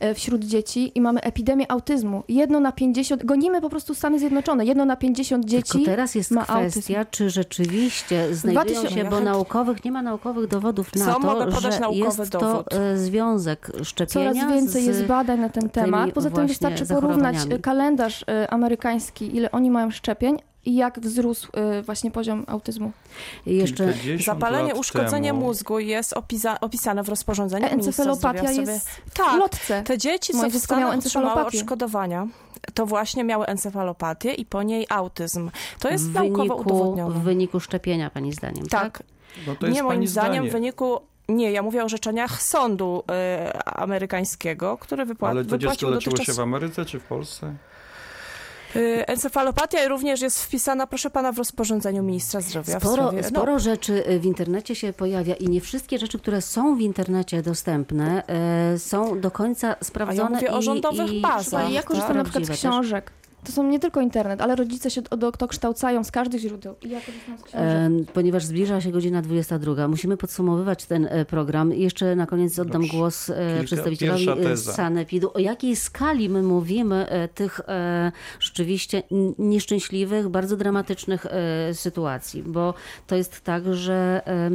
[0.00, 2.22] e, wśród dzieci i mamy epidemię autyzmu.
[2.28, 6.30] Jedno na 50, gonimy po prostu Stany Zjednoczone, jedno na 50 dzieci Tylko teraz jest
[6.30, 7.10] ma kwestia, autyzm.
[7.10, 11.20] czy rzeczywiście znajdują 2000 się, bo naukowych, nie ma naukowych dowodów na Co?
[11.20, 12.66] to, że jest to dowód.
[12.74, 14.86] e, związek szczepienia Coraz więcej z...
[14.86, 16.10] jest badań na ten temat.
[16.12, 21.82] Poza tym wystarczy porównać kalendarz e, amerykański, ile oni mają szczepień i jak wzrósł e,
[21.82, 22.92] właśnie poziom autyzmu.
[23.46, 23.94] I Jeszcze
[24.24, 28.60] Zapalenie, uszkodzenie temu, mózgu jest opisa- opisane w rozporządzeniu E, Encefalopatia zdrowia.
[28.72, 29.02] jest Sobie...
[29.06, 29.82] w Tak, lotce.
[29.82, 31.58] te dzieci, Moje co w dziecko miało encefalopatię.
[31.58, 32.26] odszkodowania,
[32.74, 35.50] to właśnie miały encefalopatię i po niej autyzm.
[35.78, 37.14] To jest w naukowo wyniku, udowodnione.
[37.14, 38.98] w wyniku szczepienia, pani zdaniem, tak?
[38.98, 39.02] Tak.
[39.46, 40.48] No to jest nie moim zdaniem zdanie.
[40.50, 41.00] w wyniku...
[41.28, 43.02] Nie, ja mówię o orzeczeniach sądu
[43.48, 46.36] y, amerykańskiego, który wypła- Ale to dziecko wypłacił leczyło dotychczas...
[46.36, 47.54] się w Ameryce czy w Polsce?
[48.76, 52.78] Y, Encefalopatia również jest wpisana, proszę pana, w rozporządzeniu ministra zdrowia.
[52.78, 56.18] w Sporo, sprawie- no, sporo rzeczy e, w internecie się pojawia i nie wszystkie rzeczy,
[56.18, 61.20] które są w internecie dostępne, e, są do końca sprawdzone mówię o i, rządowych i
[61.20, 61.70] bazach.
[61.70, 61.88] Ja tak?
[61.88, 63.12] korzystam na przykład z książek.
[63.46, 66.74] To są nie tylko internet, ale rodzice się do, dokształcają z każdych źródeł.
[66.82, 67.66] I ja korzystam z książek.
[67.68, 71.72] Em, Ponieważ zbliża się godzina 22, musimy podsumowywać ten e, program.
[71.72, 72.96] Jeszcze na koniec oddam Dobrze.
[72.98, 74.56] głos e, Kilka- przedstawicielowi e.
[74.56, 75.30] Sanepidu.
[75.34, 79.02] O jakiej skali my mówimy e, tych e, rzeczywiście
[79.38, 82.42] nieszczęśliwych, bardzo dramatycznych e, sytuacji?
[82.42, 82.74] Bo
[83.06, 84.50] to jest tak, że e,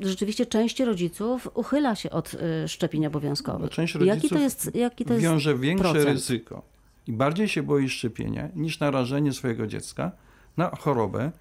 [0.00, 2.34] rzeczywiście część rodziców uchyla się od
[2.64, 3.70] e, szczepień obowiązkowych.
[3.70, 6.06] Część Jaki to rodziców jest, jaki to jest wiąże większe procent?
[6.08, 6.62] ryzyko
[7.10, 10.12] i bardziej się boi szczepienia niż narażenie swojego dziecka
[10.56, 11.32] na chorobę,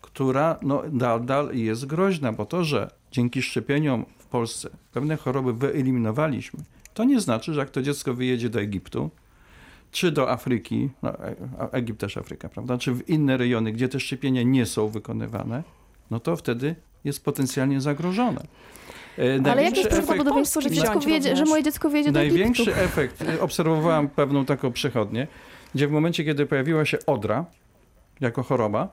[0.00, 6.60] która no, nadal jest groźna, bo to, że dzięki szczepieniom w Polsce pewne choroby wyeliminowaliśmy,
[6.94, 9.10] to nie znaczy, że jak to dziecko wyjedzie do Egiptu,
[9.90, 14.00] czy do Afryki, no, E- Egipt też Afryka, prawda, czy w inne rejony, gdzie te
[14.00, 15.62] szczepienia nie są wykonywane,
[16.10, 18.46] no to wtedy jest potencjalnie zagrożone.
[19.18, 22.20] E, Ale jakie największy jest prawdopodobieństwo, że, dziecko wziąć wyjedzie, że moje dziecko wyjedzie do
[22.20, 22.38] Egiptu?
[22.38, 25.26] Największy efekt, y, obserwowałam pewną taką przechodnię,
[25.74, 27.44] gdzie w momencie, kiedy pojawiła się odra
[28.20, 28.88] jako choroba,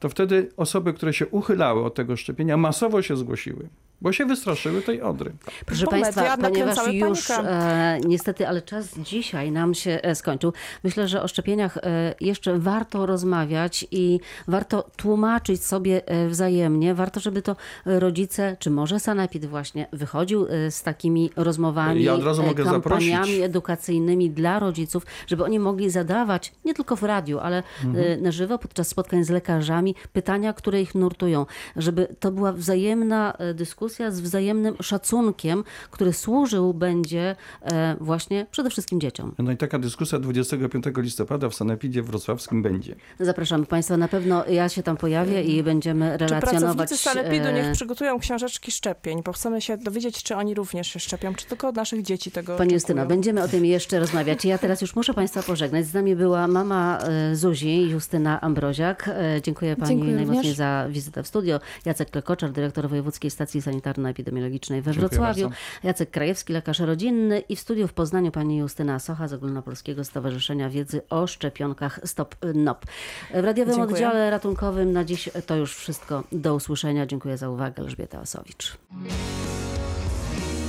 [0.00, 3.68] to wtedy osoby, które się uchylały od tego szczepienia, masowo się zgłosiły,
[4.00, 5.32] bo się wystraszyły tej odry.
[5.66, 10.52] Proszę Bo Państwa, media ponieważ już e, niestety, ale czas dzisiaj nam się e, skończył.
[10.84, 16.94] Myślę, że o szczepieniach e, jeszcze warto rozmawiać i warto tłumaczyć sobie e, wzajemnie.
[16.94, 22.24] Warto, żeby to rodzice, czy może Sanepid właśnie wychodził e, z takimi rozmowami, Ja od
[22.24, 23.40] razu mogę kampaniami zaprosić.
[23.42, 28.04] edukacyjnymi dla rodziców, żeby oni mogli zadawać, nie tylko w radiu, ale Mhm.
[28.12, 31.46] e, na żywo, podczas spotkań z lekarzami, pytania, które ich nurtują.
[31.76, 33.54] Żeby to była wzajemna e,
[33.86, 39.34] dyskusja z wzajemnym szacunkiem, który służył będzie e, właśnie przede wszystkim dzieciom.
[39.38, 42.94] No i taka dyskusja 25 listopada w Sanepidzie Wrocławskim będzie.
[43.20, 46.76] Zapraszamy Państwa, na pewno ja się tam pojawię i będziemy Czy relacjonować.
[46.76, 51.00] pracownicy Sanepidu e, niech przygotują książeczki szczepień, bo chcemy się dowiedzieć, czy oni również się
[51.00, 53.16] szczepią, czy tylko od naszych dzieci tego Pani Justyna, oczekują.
[53.16, 54.44] będziemy o tym jeszcze rozmawiać.
[54.44, 55.86] Ja teraz już muszę Państwa pożegnać.
[55.86, 59.10] Z nami była mama e, Zuzi, Justyna Ambroziak.
[59.42, 60.56] Dziękuję Pani Dziękuję najmocniej również.
[60.56, 61.60] za wizytę w studio.
[61.84, 65.50] Jacek Klekoczar, dyrektor Wojewódzkiej Stacji Sanitarno-Epidemiologicznej we Wrocławiu.
[65.82, 70.70] Jacek Krajewski, lekarz rodzinny i w studiu w Poznaniu Pani Justyna Socha z Ogólnopolskiego Stowarzyszenia
[70.70, 72.86] Wiedzy o Szczepionkach Stop NOP.
[73.34, 73.94] W radiowym Dziękuję.
[73.94, 76.24] oddziale ratunkowym na dziś to już wszystko.
[76.32, 77.06] Do usłyszenia.
[77.06, 77.82] Dziękuję za uwagę.
[77.82, 78.76] Elżbieta Osowicz.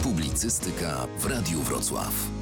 [0.04, 2.37] Publicystyka w Radiu Wrocław.